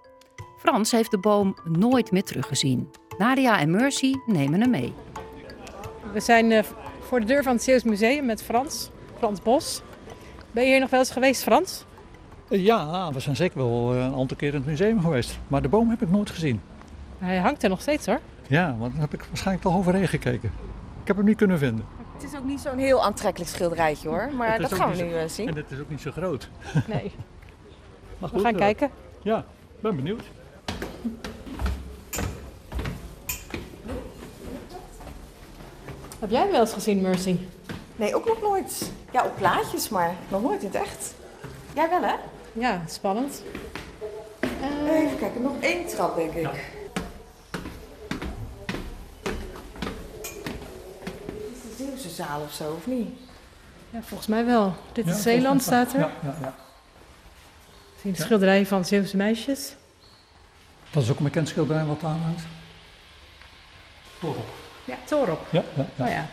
Frans 0.57 0.91
heeft 0.91 1.11
de 1.11 1.19
boom 1.19 1.55
nooit 1.63 2.11
meer 2.11 2.23
teruggezien. 2.23 2.89
Nadia 3.17 3.59
en 3.59 3.71
Mercy 3.71 4.15
nemen 4.25 4.61
hem 4.61 4.69
mee. 4.69 4.93
We 6.13 6.19
zijn 6.19 6.51
eh, 6.51 6.63
voor 7.09 7.19
de 7.19 7.25
deur 7.25 7.43
van 7.43 7.53
het 7.53 7.63
Zeeuws 7.63 7.83
Museum 7.83 8.25
met 8.25 8.43
Frans, 8.43 8.89
Frans 9.17 9.41
Bos. 9.41 9.81
Ben 10.51 10.63
je 10.63 10.69
hier 10.69 10.79
nog 10.79 10.89
wel 10.89 10.99
eens 10.99 11.11
geweest, 11.11 11.43
Frans? 11.43 11.85
Eh, 12.49 12.65
Ja, 12.65 13.11
we 13.13 13.19
zijn 13.19 13.35
zeker 13.35 13.57
wel 13.57 13.93
eh, 13.93 13.99
een 14.03 14.13
aantal 14.15 14.37
keer 14.37 14.47
in 14.47 14.53
het 14.55 14.65
museum 14.65 15.01
geweest. 15.01 15.39
Maar 15.47 15.61
de 15.61 15.67
boom 15.69 15.89
heb 15.89 16.01
ik 16.01 16.09
nooit 16.09 16.29
gezien. 16.29 16.61
Hij 17.17 17.37
hangt 17.37 17.63
er 17.63 17.69
nog 17.69 17.81
steeds 17.81 18.05
hoor. 18.05 18.19
Ja, 18.47 18.75
want 18.77 18.91
dan 18.91 19.01
heb 19.01 19.13
ik 19.13 19.23
waarschijnlijk 19.27 19.65
al 19.67 19.73
overheen 19.73 20.07
gekeken. 20.07 20.51
Ik 21.01 21.07
heb 21.07 21.15
hem 21.15 21.25
niet 21.25 21.37
kunnen 21.37 21.57
vinden. 21.57 21.85
Het 22.13 22.23
is 22.23 22.37
ook 22.37 22.43
niet 22.45 22.59
zo'n 22.59 22.77
heel 22.77 23.03
aantrekkelijk 23.03 23.51
schilderijtje 23.51 24.07
hoor, 24.09 24.29
maar 24.37 24.59
dat 24.59 24.73
gaan 24.73 24.91
we 24.91 25.03
nu 25.03 25.09
zo- 25.09 25.15
eh, 25.17 25.27
zien. 25.29 25.47
En 25.47 25.55
het 25.55 25.71
is 25.71 25.79
ook 25.79 25.89
niet 25.89 26.01
zo 26.01 26.11
groot. 26.11 26.49
Nee. 26.87 27.11
Maar 28.19 28.29
We 28.33 28.39
gaan 28.39 28.55
kijken. 28.55 28.89
Ja, 29.21 29.45
ben 29.81 29.95
benieuwd. 29.95 30.21
Heb 36.19 36.29
jij 36.29 36.41
hem 36.41 36.51
wel 36.51 36.59
eens 36.61 36.73
gezien, 36.73 37.01
Mercy? 37.01 37.37
Nee, 37.95 38.15
ook 38.15 38.25
nog 38.25 38.41
nooit. 38.41 38.91
Ja, 39.11 39.25
op 39.25 39.35
plaatjes, 39.37 39.89
maar 39.89 40.15
nog 40.27 40.41
nooit 40.41 40.61
in 40.61 40.67
het 40.67 40.75
echt. 40.75 41.13
Jij 41.73 41.89
wel 41.89 42.01
hè? 42.01 42.15
Ja, 42.53 42.81
spannend. 42.87 43.43
Even 44.89 45.17
kijken, 45.19 45.41
nog 45.41 45.53
één 45.59 45.87
trap 45.87 46.15
denk 46.15 46.33
ik. 46.33 46.49
Dit 51.37 51.47
is 51.53 51.77
de 51.77 51.83
Zeeuwse 51.83 52.09
zaal 52.09 52.41
of 52.41 52.53
zo, 52.53 52.73
of 52.77 52.87
niet? 52.87 53.09
Ja, 53.89 54.01
volgens 54.01 54.27
mij 54.29 54.45
wel. 54.45 54.73
Dit 54.91 55.05
Ja, 55.05 55.11
is 55.11 55.21
Zeeland, 55.21 55.61
staat 55.61 55.93
er. 55.93 55.99
Ja, 55.99 56.11
ja, 56.23 56.35
ja. 56.41 56.55
Zie 58.01 58.09
je 58.09 58.11
de 58.11 58.17
Ja. 58.17 58.23
schilderij 58.25 58.65
van 58.65 58.85
Zeeuwse 58.85 59.17
meisjes? 59.17 59.75
Dat 60.91 61.03
is 61.03 61.09
ook 61.11 61.17
een 61.17 61.23
bekend 61.23 61.47
schilderij 61.47 61.85
wat 61.85 62.01
daar 62.01 62.15
hangt. 62.15 62.41
Ja, 64.89 64.95
Torop. 65.05 65.39
Ja, 65.49 65.63
ja, 65.75 65.85
ja. 65.95 66.05
Oh 66.05 66.11
ja. 66.11 66.25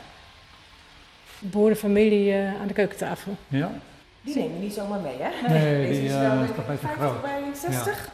Boerenfamilie 1.38 2.32
eh, 2.32 2.60
aan 2.60 2.66
de 2.66 2.72
keukentafel. 2.74 3.36
Ja. 3.48 3.70
Die 4.22 4.36
neem 4.36 4.52
je 4.52 4.58
niet 4.58 4.72
zomaar 4.74 5.00
mee, 5.00 5.16
hè? 5.18 5.48
Nee, 5.48 5.86
Deze 5.86 6.00
die 6.00 6.08
is 6.08 6.14
eh, 6.14 6.20
wel 6.20 6.42
is 6.42 6.48
een 6.48 6.54
toch 6.54 6.66
beter 6.66 6.88
50 6.88 7.06
groot. 7.08 7.22
bij 7.22 7.40
60? 7.70 8.08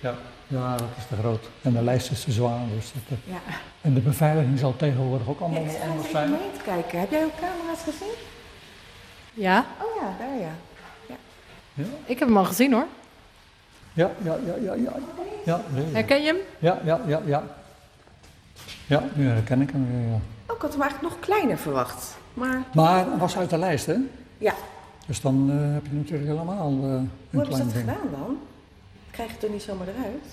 Ja. 0.00 0.14
ja, 0.46 0.76
dat 0.76 0.86
is 0.98 1.04
te 1.08 1.16
groot. 1.16 1.48
En 1.62 1.72
de 1.72 1.82
lijst 1.82 2.10
is 2.10 2.24
te 2.24 2.32
zwaar. 2.32 2.60
Dus 2.74 2.92
dat, 2.92 3.18
eh, 3.18 3.32
Ja. 3.32 3.38
En 3.80 3.94
de 3.94 4.00
beveiliging 4.00 4.58
zal 4.58 4.76
tegenwoordig 4.76 5.28
ook 5.28 5.40
allemaal 5.40 5.60
Ja, 5.62 5.66
ik 5.66 5.72
wel 5.72 5.80
ga 5.82 5.86
anders 5.88 6.08
even 6.08 6.18
zijn. 6.18 6.30
mee 6.30 6.50
te 6.58 6.62
kijken. 6.64 7.00
Heb 7.00 7.10
jij 7.10 7.24
ook 7.24 7.32
camera's 7.40 7.82
gezien? 7.82 8.12
Ja, 9.34 9.64
Oh 9.82 10.02
ja, 10.02 10.16
daar 10.26 10.36
ja. 10.38 10.50
Ja, 11.74 11.84
ik 12.04 12.18
heb 12.18 12.28
hem 12.28 12.36
al 12.36 12.44
gezien 12.44 12.72
hoor. 12.72 12.86
ja, 13.92 14.10
ja, 14.24 14.36
ja, 14.46 14.54
ja. 14.62 14.74
Ja, 14.74 14.90
ja, 15.44 15.60
ja, 15.74 15.82
Herken 15.92 16.20
je 16.22 16.26
hem? 16.26 16.36
ja, 16.58 16.78
ja, 16.84 17.00
ja. 17.06 17.20
Ja, 17.26 17.44
ja 18.86 19.02
nu 19.14 19.26
herken 19.28 19.60
ik 19.60 19.70
hem 19.70 19.86
weer, 19.90 20.08
ja. 20.08 20.14
Oh, 20.46 20.56
ik 20.56 20.62
had 20.62 20.72
hem 20.72 20.80
eigenlijk 20.82 21.12
nog 21.14 21.20
kleiner 21.24 21.58
verwacht. 21.58 22.16
Maar 22.34 22.62
Maar 22.74 23.06
hij 23.06 23.16
was 23.18 23.36
uit 23.36 23.50
de 23.50 23.58
lijst, 23.58 23.86
hè? 23.86 23.94
ja, 24.38 24.54
Dus 25.06 25.20
dan 25.20 25.50
eh, 25.50 25.72
heb 25.74 25.86
je 25.86 25.92
natuurlijk 25.96 26.28
helemaal 26.28 26.66
eh, 26.68 26.72
hoe 26.72 26.82
een 26.90 27.10
hebben 27.30 27.52
ze 27.56 27.62
dat 27.64 27.72
ding. 27.72 27.78
gedaan 27.88 28.10
dan? 28.10 28.38
Krijg 29.10 29.28
je 29.28 29.34
het 29.34 29.44
er 29.44 29.50
niet 29.50 29.62
zomaar 29.62 29.86
eruit? 29.88 30.24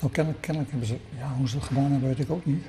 Nou, 0.00 0.12
kennelijk, 0.12 0.42
kennelijk 0.42 0.70
hebben 0.70 0.88
ze... 0.88 0.96
Ja, 1.18 1.28
hoe 1.38 1.48
ze 1.48 1.54
dat 1.58 1.64
gedaan 1.66 1.90
hebben, 1.90 2.08
weet 2.08 2.18
ik 2.18 2.30
ook 2.30 2.44
niet. 2.44 2.64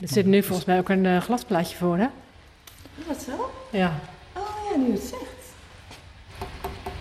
Er 0.00 0.08
zit 0.08 0.26
nu 0.26 0.42
volgens 0.42 0.66
mij 0.66 0.78
ook 0.78 0.88
een 0.88 1.06
eh, 1.06 1.20
glasplaatje 1.20 1.76
voor 1.76 1.96
hè? 1.96 2.06
Wat 3.06 3.22
zo? 3.22 3.50
Ja. 3.70 3.92
Oh 4.36 4.42
ja, 4.72 4.76
nu 4.78 4.92
het 4.92 5.00
zegt. 5.02 5.39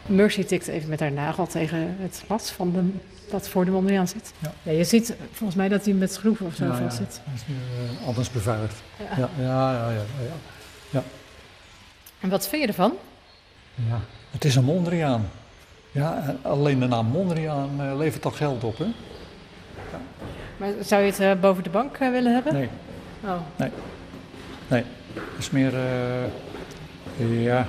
Mercy 0.10 0.44
tikt 0.44 0.68
even 0.68 0.90
met 0.90 1.00
haar 1.00 1.12
nagel 1.12 1.48
tegen 1.48 1.96
het 2.00 2.24
glas 2.26 2.50
van 2.52 2.72
de, 2.72 2.90
dat 3.32 3.48
voor 3.50 3.66
de 3.66 3.72
Mondriaan 3.72 4.08
zit. 4.08 4.34
Ja. 4.64 4.72
je 4.72 4.84
ziet 4.84 5.16
volgens 5.32 5.58
mij 5.58 5.68
dat 5.68 5.86
hij 5.86 5.94
met 5.94 6.14
schroeven 6.14 6.46
of 6.46 6.56
zo 6.56 6.66
ja, 6.66 6.70
vast 6.76 6.98
ja, 7.00 7.06
zit. 7.06 7.22
hij 7.24 7.34
is 7.36 7.42
nu 7.48 7.56
eh, 8.02 8.08
anders 8.08 8.32
beveiligd. 8.32 8.76
Ja. 8.98 9.18
Ja, 9.18 9.30
ja, 9.40 9.72
ja, 9.72 9.90
ja. 9.90 10.02
ja, 10.24 10.34
ja. 10.90 11.04
En 12.20 12.30
wat 12.30 12.48
vind 12.48 12.62
je 12.62 12.68
ervan? 12.68 12.94
ja. 13.90 14.00
Het 14.32 14.46
is 14.46 14.56
een 14.56 14.64
Mondriaan. 14.64 15.30
Ja, 15.92 16.24
en 16.28 16.40
alleen 16.42 16.80
de 16.80 16.88
naam 16.88 17.06
Mondriaan 17.08 17.70
eh, 17.82 17.98
levert 17.98 18.22
toch 18.22 18.38
geld 18.38 18.64
op, 18.64 18.78
hè? 18.78 18.86
Maar 20.58 20.70
zou 20.82 21.02
je 21.02 21.12
het 21.12 21.20
eh, 21.20 21.32
boven 21.40 21.64
de 21.64 21.70
bank 21.70 21.98
willen 21.98 22.34
hebben? 22.34 22.54
Nee, 22.54 22.70
Oh. 23.26 23.40
nee. 23.56 23.70
Nee, 24.68 24.84
het 25.14 25.38
is 25.38 25.50
meer... 25.50 25.74
eh, 25.76 27.44
ja, 27.44 27.68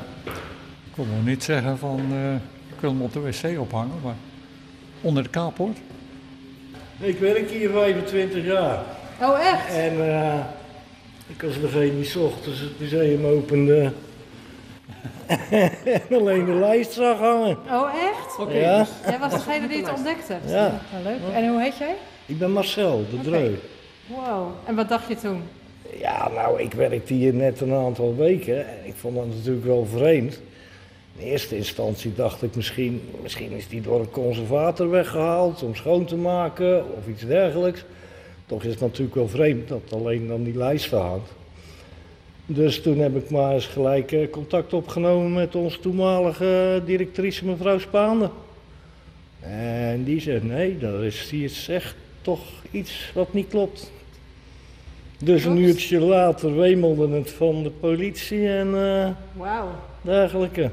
wil 1.07 1.15
nog 1.17 1.27
niet 1.27 1.45
zeggen 1.45 1.79
van... 1.79 2.01
eh, 2.13 2.35
ik 2.75 2.81
wil 2.81 2.91
hem 2.91 3.03
op 3.03 3.13
de 3.13 3.21
wc 3.21 3.59
ophangen, 3.61 4.01
maar 4.05 4.15
onder 5.01 5.23
de 5.23 5.29
kaappoort. 5.29 5.79
Ik 6.99 7.19
werk 7.19 7.51
hier 7.51 7.71
25 7.71 8.45
jaar. 8.45 8.83
Oh, 9.21 9.47
echt? 9.47 9.75
En 9.77 10.15
eh, 10.15 10.39
ik 11.27 11.43
was 11.43 11.61
degene 11.61 11.91
die 11.95 12.05
's 12.05 12.17
ochtends 12.17 12.61
het 12.61 12.81
museum 12.81 13.25
opende. 13.27 13.93
en 15.85 16.03
alleen 16.19 16.45
de 16.45 16.55
lijst 16.55 16.93
zag 16.93 17.19
hangen. 17.19 17.57
Oh, 17.71 17.91
echt? 17.95 18.53
Ja, 18.53 18.87
Jij 19.07 19.19
was 19.19 19.33
degene 19.33 19.69
die 19.69 19.77
het 19.77 19.93
ontdekt 19.95 20.29
hebt. 20.29 20.51
Ja. 20.51 20.81
Nou, 20.93 21.05
leuk. 21.05 21.35
En 21.35 21.49
hoe 21.49 21.61
heet 21.63 21.77
jij? 21.77 21.95
ik 22.27 22.39
ben 22.39 22.53
Marcel, 22.53 23.05
de 23.11 23.21
Dreu. 23.21 23.55
Wow. 24.07 24.49
En 24.67 24.75
wat 24.75 24.89
dacht 24.89 25.09
je 25.09 25.15
toen? 25.17 25.43
Ja, 25.99 26.29
nou, 26.29 26.61
ik 26.61 26.73
werkte 26.73 27.15
hier 27.15 27.35
net 27.35 27.61
een 27.61 27.73
aantal 27.75 28.17
weken 28.17 28.69
en 28.69 28.77
ik 28.87 28.95
vond 28.97 29.17
dat 29.17 29.27
natuurlijk 29.27 29.65
wel 29.65 29.87
vreemd. 29.87 30.41
In 31.21 31.27
eerste 31.27 31.57
instantie 31.57 32.15
dacht 32.15 32.43
ik 32.43 32.55
misschien, 32.57 33.03
misschien 33.23 33.51
is 33.51 33.69
die 33.69 33.81
door 33.81 34.01
een 34.01 34.11
conservator 34.11 34.91
weggehaald 34.91 35.63
om 35.63 35.75
schoon 35.75 36.05
te 36.05 36.17
maken 36.17 36.85
of 36.97 37.09
iets 37.09 37.27
dergelijks. 37.27 37.85
Toch 38.47 38.65
is 38.65 38.71
het 38.71 38.81
natuurlijk 38.81 39.15
wel 39.15 39.29
vreemd 39.29 39.69
dat 39.69 39.93
alleen 39.93 40.27
dan 40.27 40.43
die 40.43 40.57
lijst 40.57 40.91
hangt. 40.91 41.33
Dus 42.47 42.83
toen 42.83 42.99
heb 42.99 43.17
ik 43.17 43.31
maar 43.31 43.55
eens 43.55 43.67
gelijk 43.67 44.13
eh, 44.13 44.31
contact 44.31 44.73
opgenomen 44.73 45.33
met 45.33 45.55
onze 45.55 45.81
toenmalige 45.81 46.83
directrice 46.85 47.45
mevrouw 47.45 47.79
Spaande. 47.79 48.31
En 49.41 50.05
die 50.05 50.21
zegt, 50.21 50.45
nee, 50.45 50.79
dat 50.79 51.03
is, 51.03 51.31
hier 51.31 51.45
is 51.45 51.69
echt 51.69 51.95
toch 52.23 52.41
iets 52.71 53.11
wat 53.15 53.33
niet 53.33 53.49
klopt. 53.49 53.93
Dus 55.19 55.45
een 55.45 55.59
uurtje 55.59 56.01
later 56.01 56.57
wemelde 56.57 57.09
het 57.09 57.31
van 57.31 57.63
de 57.63 57.71
politie 57.71 58.49
en 58.49 58.67
eh, 58.67 59.09
Wauw. 59.33 59.69
dergelijke. 60.03 60.71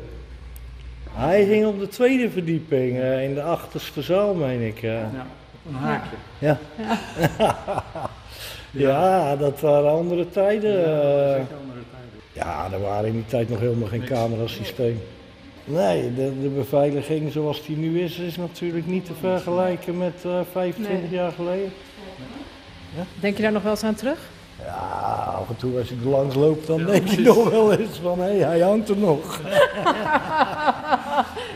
Hij 1.18 1.46
ging 1.46 1.66
op 1.66 1.80
de 1.80 1.88
tweede 1.88 2.30
verdieping, 2.30 3.00
eh, 3.00 3.24
in 3.24 3.34
de 3.34 3.42
achterste 3.42 4.02
zaal, 4.02 4.34
meen 4.34 4.62
ik. 4.62 4.84
eh. 4.84 4.92
Een 5.70 5.76
haakje. 5.76 6.16
Ja. 6.40 6.58
ja, 8.72 9.36
dat 9.36 9.60
waren 9.60 9.92
andere 9.92 10.30
tijden. 10.30 10.86
eh. 11.36 11.42
Ja, 12.34 12.68
er 12.74 12.82
waren 12.82 13.06
in 13.08 13.14
die 13.14 13.26
tijd 13.26 13.50
nog 13.50 13.60
helemaal 13.60 13.88
geen 13.88 14.04
camerasysteem. 14.04 15.02
Nee, 15.66 16.14
de, 16.16 16.42
de 16.42 16.48
beveiliging 16.48 17.32
zoals 17.32 17.66
die 17.66 17.78
nu 17.78 18.02
is, 18.02 18.18
is 18.18 18.36
natuurlijk 18.38 18.88
niet 18.88 19.06
te 19.06 19.14
vergelijken 19.20 19.98
met 19.98 20.14
eh 20.26 20.40
25 20.52 21.00
Nee. 21.02 21.10
jaar 21.20 21.32
geleden. 21.32 21.72
Denk 23.20 23.36
je 23.38 23.42
daar 23.44 23.52
nog 23.52 23.62
wel 23.64 23.72
eens 23.72 23.84
aan 23.84 23.96
terug? 23.96 24.18
Ja, 24.66 24.74
af 25.40 25.50
en 25.50 25.56
toe 25.56 25.78
als 25.80 25.92
ik 25.92 26.02
er 26.04 26.10
langs 26.10 26.36
loop, 26.36 26.66
dan 26.68 26.86
denk 26.86 27.10
ik 27.10 27.20
nog 27.20 27.50
wel 27.50 27.72
eens 27.74 28.00
van, 28.02 28.20
hé, 28.20 28.38
hij 28.44 28.60
hangt 28.60 28.90
er 28.90 28.98
nog. 28.98 29.42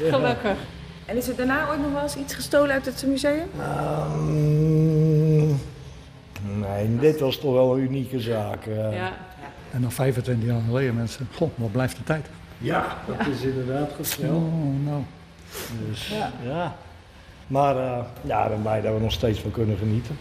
Gelukkig. 0.09 0.57
En 1.05 1.17
is 1.17 1.27
er 1.27 1.35
daarna 1.35 1.67
ooit 1.69 1.81
nog 1.81 1.91
wel 1.91 2.01
eens 2.01 2.15
iets 2.15 2.33
gestolen 2.33 2.71
uit 2.71 2.85
het 2.85 3.03
museum? 3.07 3.49
Ehm, 3.59 5.47
nee, 6.59 6.97
dit 6.99 7.19
was 7.19 7.37
toch 7.39 7.53
wel 7.53 7.73
een 7.77 7.83
unieke 7.83 8.19
zaak. 8.19 8.65
eh. 8.65 8.93
Ja. 8.93 9.11
En 9.71 9.81
dan 9.81 9.91
25 9.91 10.47
jaar 10.49 10.61
geleden, 10.67 10.95
mensen. 10.95 11.27
Goh, 11.35 11.49
wat 11.55 11.71
blijft 11.71 11.97
de 11.97 12.03
tijd? 12.03 12.25
Ja, 12.57 12.97
dat 13.07 13.27
is 13.27 13.41
inderdaad 13.41 13.91
gesneld. 13.95 14.35
Oh, 14.43 14.85
nou. 14.85 15.01
Dus 15.87 16.07
ja. 16.43 16.75
Maar 17.47 17.77
eh, 17.77 18.03
ja, 18.21 18.47
ben 18.47 18.61
blij 18.61 18.81
dat 18.81 18.93
we 18.93 18.99
nog 18.99 19.11
steeds 19.11 19.39
van 19.39 19.51
kunnen 19.51 19.77
genieten. 19.77 20.17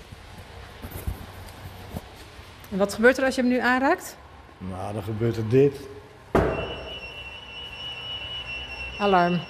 En 2.71 2.79
wat 2.79 2.95
gebeurt 2.95 3.19
er 3.19 3.25
als 3.25 3.35
je 3.35 3.41
hem 3.41 3.51
nu 3.51 3.59
aanraakt? 3.61 4.17
Nou, 4.59 4.93
dan 4.93 5.03
gebeurt 5.03 5.37
er 5.37 5.49
dit. 5.49 5.77
Alarm. 8.99 9.41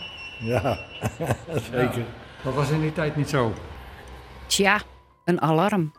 Ja, 0.40 0.78
zeker. 1.72 2.04
Dat 2.42 2.54
was 2.54 2.70
in 2.70 2.80
die 2.80 2.92
tijd 2.92 3.16
niet 3.16 3.28
zo. 3.28 3.52
Tja, 4.46 4.80
een 5.24 5.40
alarm. 5.40 5.92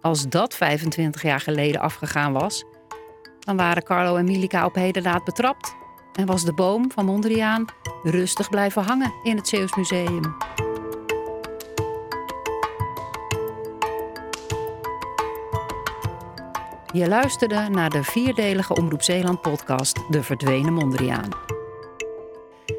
Als 0.00 0.28
dat 0.28 0.54
25 0.54 1.22
jaar 1.22 1.40
geleden 1.40 1.80
afgegaan 1.80 2.32
was, 2.32 2.64
dan 3.38 3.56
waren 3.56 3.82
Carlo 3.82 4.16
en 4.16 4.24
Milica 4.24 4.64
op 4.64 4.74
hedendaad 4.74 5.24
betrapt. 5.24 5.76
En 6.14 6.26
was 6.26 6.44
de 6.44 6.52
boom 6.52 6.90
van 6.90 7.04
Mondriaan 7.04 7.64
rustig 8.02 8.48
blijven 8.48 8.82
hangen 8.82 9.12
in 9.22 9.36
het 9.36 9.48
Zeeuws 9.48 9.76
Museum. 9.76 10.36
Je 16.92 17.08
luisterde 17.08 17.68
naar 17.68 17.90
de 17.90 18.04
vierdelige 18.04 18.74
Omroep 18.74 19.02
Zeeland 19.02 19.40
podcast 19.40 20.00
De 20.10 20.22
Verdwenen 20.22 20.72
Mondriaan. 20.72 21.57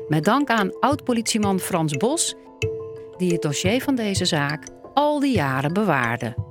Met 0.09 0.25
dank 0.25 0.49
aan 0.49 0.79
oud-politieman 0.79 1.59
Frans 1.59 1.97
Bos, 1.97 2.35
die 3.17 3.31
het 3.33 3.41
dossier 3.41 3.81
van 3.81 3.95
deze 3.95 4.25
zaak 4.25 4.67
al 4.93 5.19
die 5.19 5.33
jaren 5.35 5.73
bewaarde. 5.73 6.48